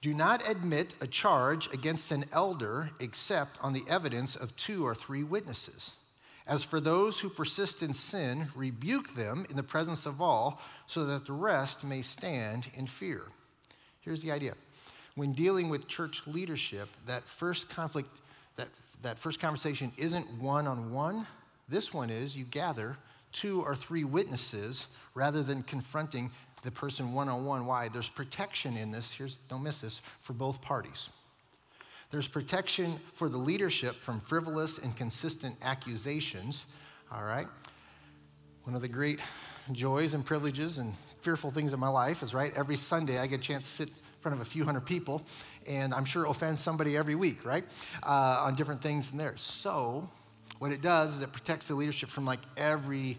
Do 0.00 0.14
not 0.14 0.48
admit 0.48 0.94
a 1.00 1.06
charge 1.06 1.72
against 1.74 2.10
an 2.10 2.24
elder 2.32 2.90
except 3.00 3.58
on 3.62 3.72
the 3.72 3.84
evidence 3.88 4.34
of 4.34 4.56
two 4.56 4.86
or 4.86 4.94
three 4.94 5.22
witnesses. 5.22 5.94
As 6.46 6.64
for 6.64 6.80
those 6.80 7.20
who 7.20 7.28
persist 7.28 7.82
in 7.82 7.92
sin, 7.92 8.48
rebuke 8.56 9.14
them 9.14 9.46
in 9.50 9.56
the 9.56 9.62
presence 9.62 10.06
of 10.06 10.20
all, 10.20 10.60
so 10.86 11.04
that 11.04 11.26
the 11.26 11.32
rest 11.32 11.84
may 11.84 12.02
stand 12.02 12.68
in 12.74 12.86
fear. 12.86 13.22
Here's 14.00 14.22
the 14.22 14.32
idea. 14.32 14.54
When 15.14 15.32
dealing 15.32 15.68
with 15.68 15.86
church 15.86 16.26
leadership, 16.26 16.88
that 17.06 17.22
first 17.24 17.68
conflict, 17.68 18.08
that, 18.56 18.68
that 19.02 19.18
first 19.18 19.38
conversation 19.38 19.92
isn't 19.98 20.26
one 20.40 20.66
on 20.66 20.92
one, 20.92 21.26
this 21.70 21.94
one 21.94 22.10
is 22.10 22.36
you 22.36 22.44
gather 22.44 22.96
two 23.32 23.62
or 23.62 23.74
three 23.74 24.04
witnesses 24.04 24.88
rather 25.14 25.42
than 25.42 25.62
confronting 25.62 26.30
the 26.62 26.70
person 26.70 27.12
one 27.12 27.28
on 27.28 27.46
one. 27.46 27.64
Why? 27.64 27.88
There's 27.88 28.08
protection 28.08 28.76
in 28.76 28.90
this. 28.90 29.12
Here's, 29.12 29.36
don't 29.48 29.62
miss 29.62 29.80
this, 29.80 30.02
for 30.20 30.32
both 30.32 30.60
parties. 30.60 31.08
There's 32.10 32.28
protection 32.28 32.98
for 33.14 33.28
the 33.28 33.38
leadership 33.38 33.94
from 33.94 34.20
frivolous 34.20 34.78
and 34.78 34.94
consistent 34.96 35.56
accusations. 35.62 36.66
All 37.12 37.22
right? 37.22 37.46
One 38.64 38.74
of 38.74 38.82
the 38.82 38.88
great 38.88 39.20
joys 39.72 40.14
and 40.14 40.24
privileges 40.24 40.78
and 40.78 40.94
fearful 41.22 41.50
things 41.50 41.72
in 41.72 41.80
my 41.80 41.88
life 41.88 42.22
is, 42.22 42.34
right, 42.34 42.52
every 42.56 42.76
Sunday 42.76 43.18
I 43.18 43.26
get 43.26 43.40
a 43.40 43.42
chance 43.42 43.66
to 43.66 43.72
sit 43.72 43.88
in 43.88 43.94
front 44.20 44.34
of 44.34 44.42
a 44.42 44.44
few 44.44 44.64
hundred 44.64 44.86
people, 44.86 45.22
and 45.68 45.94
I'm 45.94 46.04
sure 46.04 46.26
offend 46.26 46.58
somebody 46.58 46.96
every 46.96 47.14
week, 47.14 47.44
right, 47.44 47.64
uh, 48.02 48.44
on 48.44 48.54
different 48.54 48.82
things 48.82 49.12
in 49.12 49.18
there. 49.18 49.36
So, 49.36 50.08
what 50.60 50.72
it 50.72 50.82
does 50.82 51.16
is 51.16 51.22
it 51.22 51.32
protects 51.32 51.68
the 51.68 51.74
leadership 51.74 52.10
from 52.10 52.26
like 52.26 52.40
every 52.56 53.18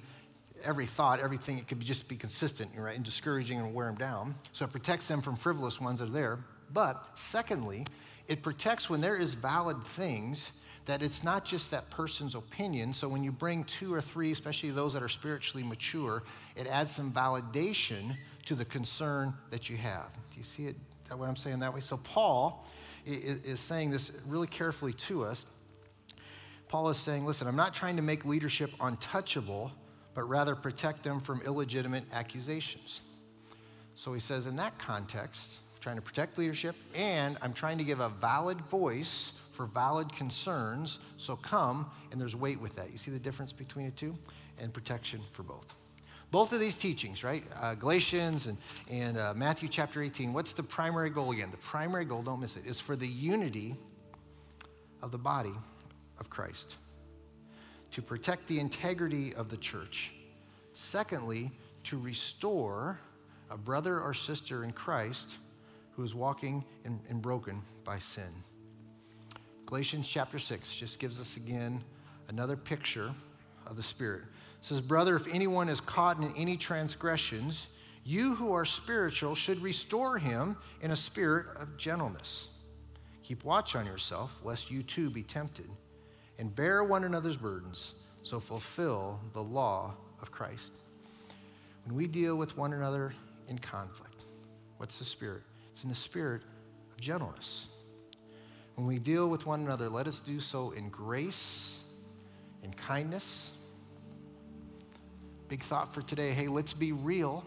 every 0.64 0.86
thought, 0.86 1.20
everything, 1.20 1.58
it 1.58 1.68
could 1.68 1.80
be 1.80 1.86
just 1.86 2.08
be 2.08 2.16
consistent, 2.16 2.70
right, 2.78 2.96
and 2.96 3.04
discouraging 3.04 3.58
and 3.58 3.74
wear 3.74 3.88
them 3.88 3.96
down. 3.96 4.36
So 4.54 4.64
it 4.64 4.72
protects 4.72 5.08
them 5.08 5.20
from 5.20 5.36
frivolous 5.36 5.82
ones 5.82 6.00
that 6.00 6.10
are 6.10 6.12
there. 6.12 6.40
But 6.72 7.04
secondly, 7.16 7.88
it 8.28 8.44
protects 8.44 8.92
when 8.92 9.02
there 9.02 9.18
is 9.18 9.34
valid 9.34 9.84
things 9.84 10.52
that 10.86 11.02
it's 11.02 11.24
not 11.24 11.44
just 11.44 11.72
that 11.72 11.90
person's 11.90 12.36
opinion. 12.36 12.94
So 12.94 13.08
when 13.08 13.24
you 13.24 13.32
bring 13.32 13.64
two 13.64 13.92
or 13.92 14.02
three, 14.02 14.32
especially 14.32 14.70
those 14.70 14.94
that 14.94 15.02
are 15.02 15.10
spiritually 15.10 15.66
mature, 15.68 16.22
it 16.56 16.68
adds 16.68 16.96
some 16.96 17.12
validation 17.12 18.16
to 18.46 18.54
the 18.54 18.66
concern 18.66 19.34
that 19.50 19.68
you 19.68 19.78
have. 19.78 20.14
Do 20.32 20.38
you 20.38 20.44
see 20.44 20.66
it? 20.66 20.76
That 21.10 21.18
what 21.18 21.28
I'm 21.28 21.36
saying 21.36 21.60
that 21.60 21.74
way? 21.74 21.82
So 21.82 21.98
Paul 21.98 22.68
is, 23.04 23.38
is 23.46 23.60
saying 23.60 23.90
this 23.90 24.12
really 24.28 24.48
carefully 24.48 24.94
to 24.94 25.26
us. 25.26 25.46
Paul 26.72 26.88
is 26.88 26.96
saying, 26.96 27.26
listen, 27.26 27.50
I'm 27.50 27.58
not 27.58 27.74
trying 27.74 27.98
to 27.98 28.02
make 28.02 28.24
leadership 28.24 28.72
untouchable, 28.80 29.74
but 30.16 30.24
rather 30.30 30.56
protect 30.56 31.04
them 31.04 31.20
from 31.20 31.42
illegitimate 31.42 32.06
accusations. 32.14 33.02
So 33.96 34.14
he 34.14 34.22
says, 34.22 34.46
in 34.46 34.56
that 34.56 34.78
context, 34.80 35.52
trying 35.82 35.98
to 35.98 36.02
protect 36.02 36.38
leadership, 36.38 36.78
and 36.96 37.38
I'm 37.42 37.52
trying 37.52 37.78
to 37.78 37.84
give 37.84 38.00
a 38.00 38.08
valid 38.08 38.58
voice 38.62 39.34
for 39.52 39.66
valid 39.66 40.14
concerns. 40.14 41.00
So 41.18 41.36
come, 41.36 41.92
and 42.14 42.22
there's 42.22 42.38
weight 42.38 42.62
with 42.62 42.74
that. 42.78 42.90
You 42.90 42.98
see 42.98 43.12
the 43.12 43.20
difference 43.20 43.52
between 43.52 43.88
the 43.88 43.92
two? 43.92 44.16
And 44.58 44.74
protection 44.74 45.20
for 45.34 45.44
both. 45.44 45.74
Both 46.32 46.54
of 46.54 46.62
these 46.62 46.78
teachings, 46.78 47.22
right? 47.22 47.44
Uh, 47.60 47.76
Galatians 47.76 48.48
and, 48.48 48.58
and 48.90 49.18
uh, 49.18 49.34
Matthew 49.36 49.68
chapter 49.68 50.02
18, 50.02 50.32
what's 50.32 50.54
the 50.54 50.64
primary 50.64 51.10
goal 51.10 51.34
again? 51.34 51.52
The 51.52 51.58
primary 51.58 52.06
goal, 52.06 52.22
don't 52.22 52.40
miss 52.40 52.56
it, 52.56 52.66
is 52.66 52.80
for 52.80 52.96
the 52.96 53.08
unity 53.08 53.76
of 55.02 55.12
the 55.12 55.18
body 55.18 55.52
of 56.20 56.30
Christ, 56.30 56.76
to 57.92 58.02
protect 58.02 58.48
the 58.48 58.60
integrity 58.60 59.34
of 59.36 59.50
the 59.50 59.58
church. 59.58 60.12
Secondly, 60.74 61.52
to 61.84 61.98
restore 61.98 63.00
a 63.50 63.58
brother 63.58 64.00
or 64.00 64.14
sister 64.14 64.64
in 64.64 64.72
Christ 64.72 65.38
who 65.92 66.04
is 66.04 66.16
walking 66.16 66.64
and, 66.86 67.22
broken 67.22 67.62
by 67.84 68.00
sin. 68.00 68.32
Galatians 69.66 70.08
chapter 70.08 70.40
6 70.40 70.76
just 70.76 71.00
gives 71.00 71.20
us 71.20 71.38
again 71.38 71.84
another 72.30 72.56
picture 72.56 73.14
of 73.68 73.76
the 73.76 73.84
Spirit. 73.84 74.22
It 74.22 74.66
says, 74.66 74.82
Brother, 74.82 75.16
if 75.16 75.28
anyone 75.28 75.70
is 75.70 75.82
caught 75.82 76.18
in 76.20 76.34
any 76.38 76.56
transgressions, 76.56 77.68
you 78.04 78.36
who 78.36 78.54
are 78.54 78.66
spiritual 78.66 79.36
should 79.36 79.62
restore 79.62 80.18
him 80.18 80.58
in 80.82 80.92
a 80.92 80.96
spirit 80.96 81.48
of 81.58 81.78
gentleness. 81.78 82.50
Keep 83.24 83.44
watch 83.44 83.76
on 83.76 83.86
yourself, 83.86 84.40
lest 84.44 84.72
you 84.72 84.82
too 84.82 85.10
be 85.10 85.24
tempted, 85.24 85.70
and 86.42 86.54
bear 86.56 86.84
one 86.84 87.04
another's 87.04 87.38
burdens, 87.38 87.94
so 88.24 88.40
fulfill 88.40 89.20
the 89.32 89.42
law 89.42 89.94
of 90.24 90.32
Christ. 90.32 90.74
When 91.86 91.96
we 91.96 92.08
deal 92.08 92.36
with 92.36 92.58
one 92.58 92.74
another 92.74 93.14
in 93.48 93.60
conflict, 93.60 94.24
what's 94.78 94.98
the 94.98 95.06
spirit? 95.06 95.44
It's 95.72 95.84
in 95.84 95.90
the 95.90 95.96
spirit 95.96 96.42
of 96.90 97.00
gentleness. 97.00 97.68
When 98.74 98.88
we 98.88 98.98
deal 98.98 99.30
with 99.30 99.46
one 99.46 99.62
another, 99.62 99.88
let 99.88 100.08
us 100.08 100.20
do 100.20 100.40
so 100.40 100.72
in 100.72 100.90
grace, 100.90 101.84
in 102.64 102.74
kindness. 102.74 103.52
Big 105.48 105.62
thought 105.62 105.94
for 105.94 106.02
today 106.02 106.32
hey, 106.32 106.48
let's 106.48 106.74
be 106.74 106.92
real, 106.92 107.46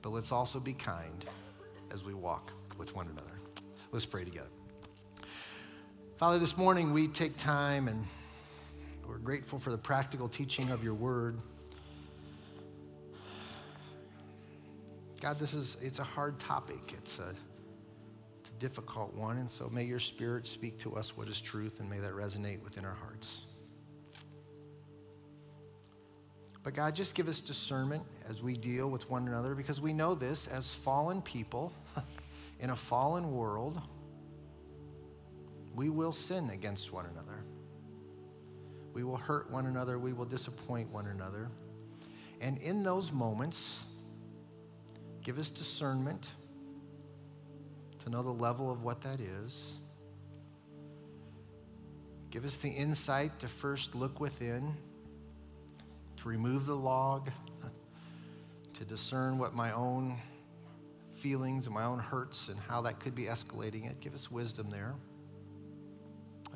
but 0.00 0.10
let's 0.10 0.30
also 0.30 0.60
be 0.60 0.74
kind 0.74 1.24
as 1.92 2.04
we 2.04 2.14
walk 2.14 2.52
with 2.78 2.94
one 2.94 3.08
another. 3.08 3.32
Let's 3.90 4.06
pray 4.06 4.22
together. 4.22 4.55
Father, 6.16 6.38
this 6.38 6.56
morning 6.56 6.94
we 6.94 7.08
take 7.08 7.36
time 7.36 7.88
and 7.88 8.02
we're 9.06 9.18
grateful 9.18 9.58
for 9.58 9.70
the 9.70 9.76
practical 9.76 10.30
teaching 10.30 10.70
of 10.70 10.82
your 10.82 10.94
word. 10.94 11.36
God, 15.20 15.38
this 15.38 15.52
is, 15.52 15.76
it's 15.82 15.98
a 15.98 16.04
hard 16.04 16.38
topic. 16.38 16.94
It's 16.96 17.18
a, 17.18 17.34
it's 18.40 18.48
a 18.48 18.58
difficult 18.58 19.14
one. 19.14 19.36
And 19.36 19.50
so 19.50 19.68
may 19.68 19.84
your 19.84 19.98
spirit 19.98 20.46
speak 20.46 20.78
to 20.78 20.96
us 20.96 21.18
what 21.18 21.28
is 21.28 21.38
truth 21.38 21.80
and 21.80 21.90
may 21.90 21.98
that 21.98 22.12
resonate 22.12 22.62
within 22.62 22.86
our 22.86 22.94
hearts. 22.94 23.44
But 26.62 26.72
God, 26.72 26.96
just 26.96 27.14
give 27.14 27.28
us 27.28 27.40
discernment 27.42 28.04
as 28.26 28.42
we 28.42 28.56
deal 28.56 28.88
with 28.88 29.10
one 29.10 29.28
another 29.28 29.54
because 29.54 29.82
we 29.82 29.92
know 29.92 30.14
this 30.14 30.46
as 30.46 30.74
fallen 30.74 31.20
people 31.20 31.74
in 32.60 32.70
a 32.70 32.76
fallen 32.76 33.32
world, 33.32 33.82
we 35.76 35.88
will 35.88 36.12
sin 36.12 36.50
against 36.50 36.92
one 36.92 37.06
another. 37.06 37.44
We 38.92 39.04
will 39.04 39.16
hurt 39.16 39.50
one 39.50 39.66
another. 39.66 39.98
We 39.98 40.12
will 40.12 40.24
disappoint 40.24 40.90
one 40.90 41.06
another. 41.06 41.48
And 42.40 42.58
in 42.58 42.82
those 42.82 43.12
moments, 43.12 43.84
Give 45.26 45.40
us 45.40 45.50
discernment 45.50 46.28
to 48.04 48.10
know 48.10 48.22
the 48.22 48.30
level 48.30 48.70
of 48.70 48.84
what 48.84 49.00
that 49.00 49.18
is. 49.18 49.74
Give 52.30 52.44
us 52.44 52.58
the 52.58 52.68
insight 52.68 53.40
to 53.40 53.48
first 53.48 53.96
look 53.96 54.20
within, 54.20 54.72
to 56.18 56.28
remove 56.28 56.66
the 56.66 56.76
log, 56.76 57.32
to 58.74 58.84
discern 58.84 59.36
what 59.36 59.56
my 59.56 59.72
own 59.72 60.16
feelings 61.16 61.66
and 61.66 61.74
my 61.74 61.82
own 61.82 61.98
hurts 61.98 62.46
and 62.46 62.56
how 62.60 62.82
that 62.82 63.00
could 63.00 63.16
be 63.16 63.24
escalating 63.24 63.90
it. 63.90 63.98
Give 63.98 64.14
us 64.14 64.30
wisdom 64.30 64.70
there. 64.70 64.94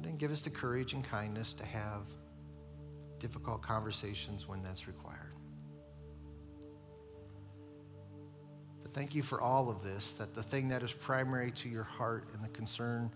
And 0.04 0.18
give 0.18 0.32
us 0.32 0.40
the 0.40 0.50
courage 0.50 0.92
and 0.92 1.04
kindness 1.04 1.54
to 1.54 1.64
have 1.64 2.02
difficult 3.20 3.62
conversations 3.62 4.48
when 4.48 4.62
that's 4.62 4.88
required. 4.88 5.34
But 8.82 8.92
thank 8.92 9.14
you 9.14 9.22
for 9.22 9.40
all 9.40 9.70
of 9.70 9.84
this, 9.84 10.12
that 10.14 10.34
the 10.34 10.42
thing 10.42 10.68
that 10.70 10.82
is 10.82 10.92
primary 10.92 11.52
to 11.52 11.68
your 11.68 11.84
heart 11.84 12.28
and 12.34 12.42
the 12.42 12.48
concern 12.48 13.10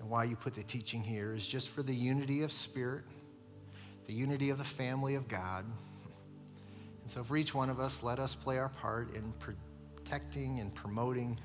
and 0.00 0.08
why 0.08 0.24
you 0.24 0.36
put 0.36 0.54
the 0.54 0.62
teaching 0.62 1.02
here 1.02 1.32
is 1.32 1.46
just 1.46 1.68
for 1.68 1.82
the 1.82 1.94
unity 1.94 2.42
of 2.42 2.50
spirit, 2.50 3.02
the 4.06 4.14
unity 4.14 4.50
of 4.50 4.58
the 4.58 4.64
family 4.64 5.16
of 5.16 5.28
God. 5.28 5.64
And 7.02 7.10
so 7.10 7.22
for 7.22 7.36
each 7.36 7.54
one 7.54 7.68
of 7.68 7.78
us, 7.78 8.02
let 8.02 8.18
us 8.18 8.34
play 8.34 8.58
our 8.58 8.70
part 8.70 9.14
in 9.14 9.34
protecting 9.38 10.60
and 10.60 10.74
promoting 10.74 11.38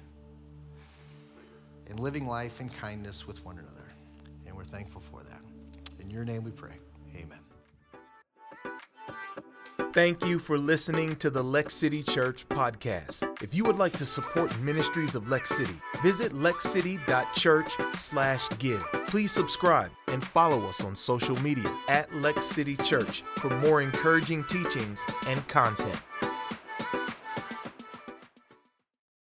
and 1.89 1.99
living 1.99 2.27
life 2.27 2.61
in 2.61 2.69
kindness 2.69 3.27
with 3.27 3.43
one 3.43 3.57
another. 3.57 3.86
Thankful 4.67 5.01
for 5.01 5.23
that. 5.23 5.41
In 5.99 6.09
your 6.09 6.25
name 6.25 6.43
we 6.43 6.51
pray. 6.51 6.73
Amen. 7.15 7.39
Thank 9.93 10.25
you 10.25 10.37
for 10.37 10.57
listening 10.57 11.15
to 11.17 11.29
the 11.31 11.43
Lex 11.43 11.73
City 11.73 12.03
Church 12.03 12.47
podcast. 12.49 13.25
If 13.41 13.55
you 13.55 13.63
would 13.63 13.79
like 13.79 13.93
to 13.93 14.05
support 14.05 14.59
ministries 14.59 15.15
of 15.15 15.29
Lex 15.29 15.49
City, 15.49 15.73
visit 16.03 16.33
lexcity.church/give. 16.33 18.85
Please 19.07 19.31
subscribe 19.31 19.89
and 20.09 20.23
follow 20.23 20.63
us 20.65 20.83
on 20.83 20.95
social 20.95 21.35
media 21.41 21.75
at 21.89 22.13
Lex 22.13 22.45
City 22.45 22.75
Church 22.77 23.23
for 23.37 23.49
more 23.61 23.81
encouraging 23.81 24.43
teachings 24.43 25.03
and 25.25 25.47
content. 25.47 25.99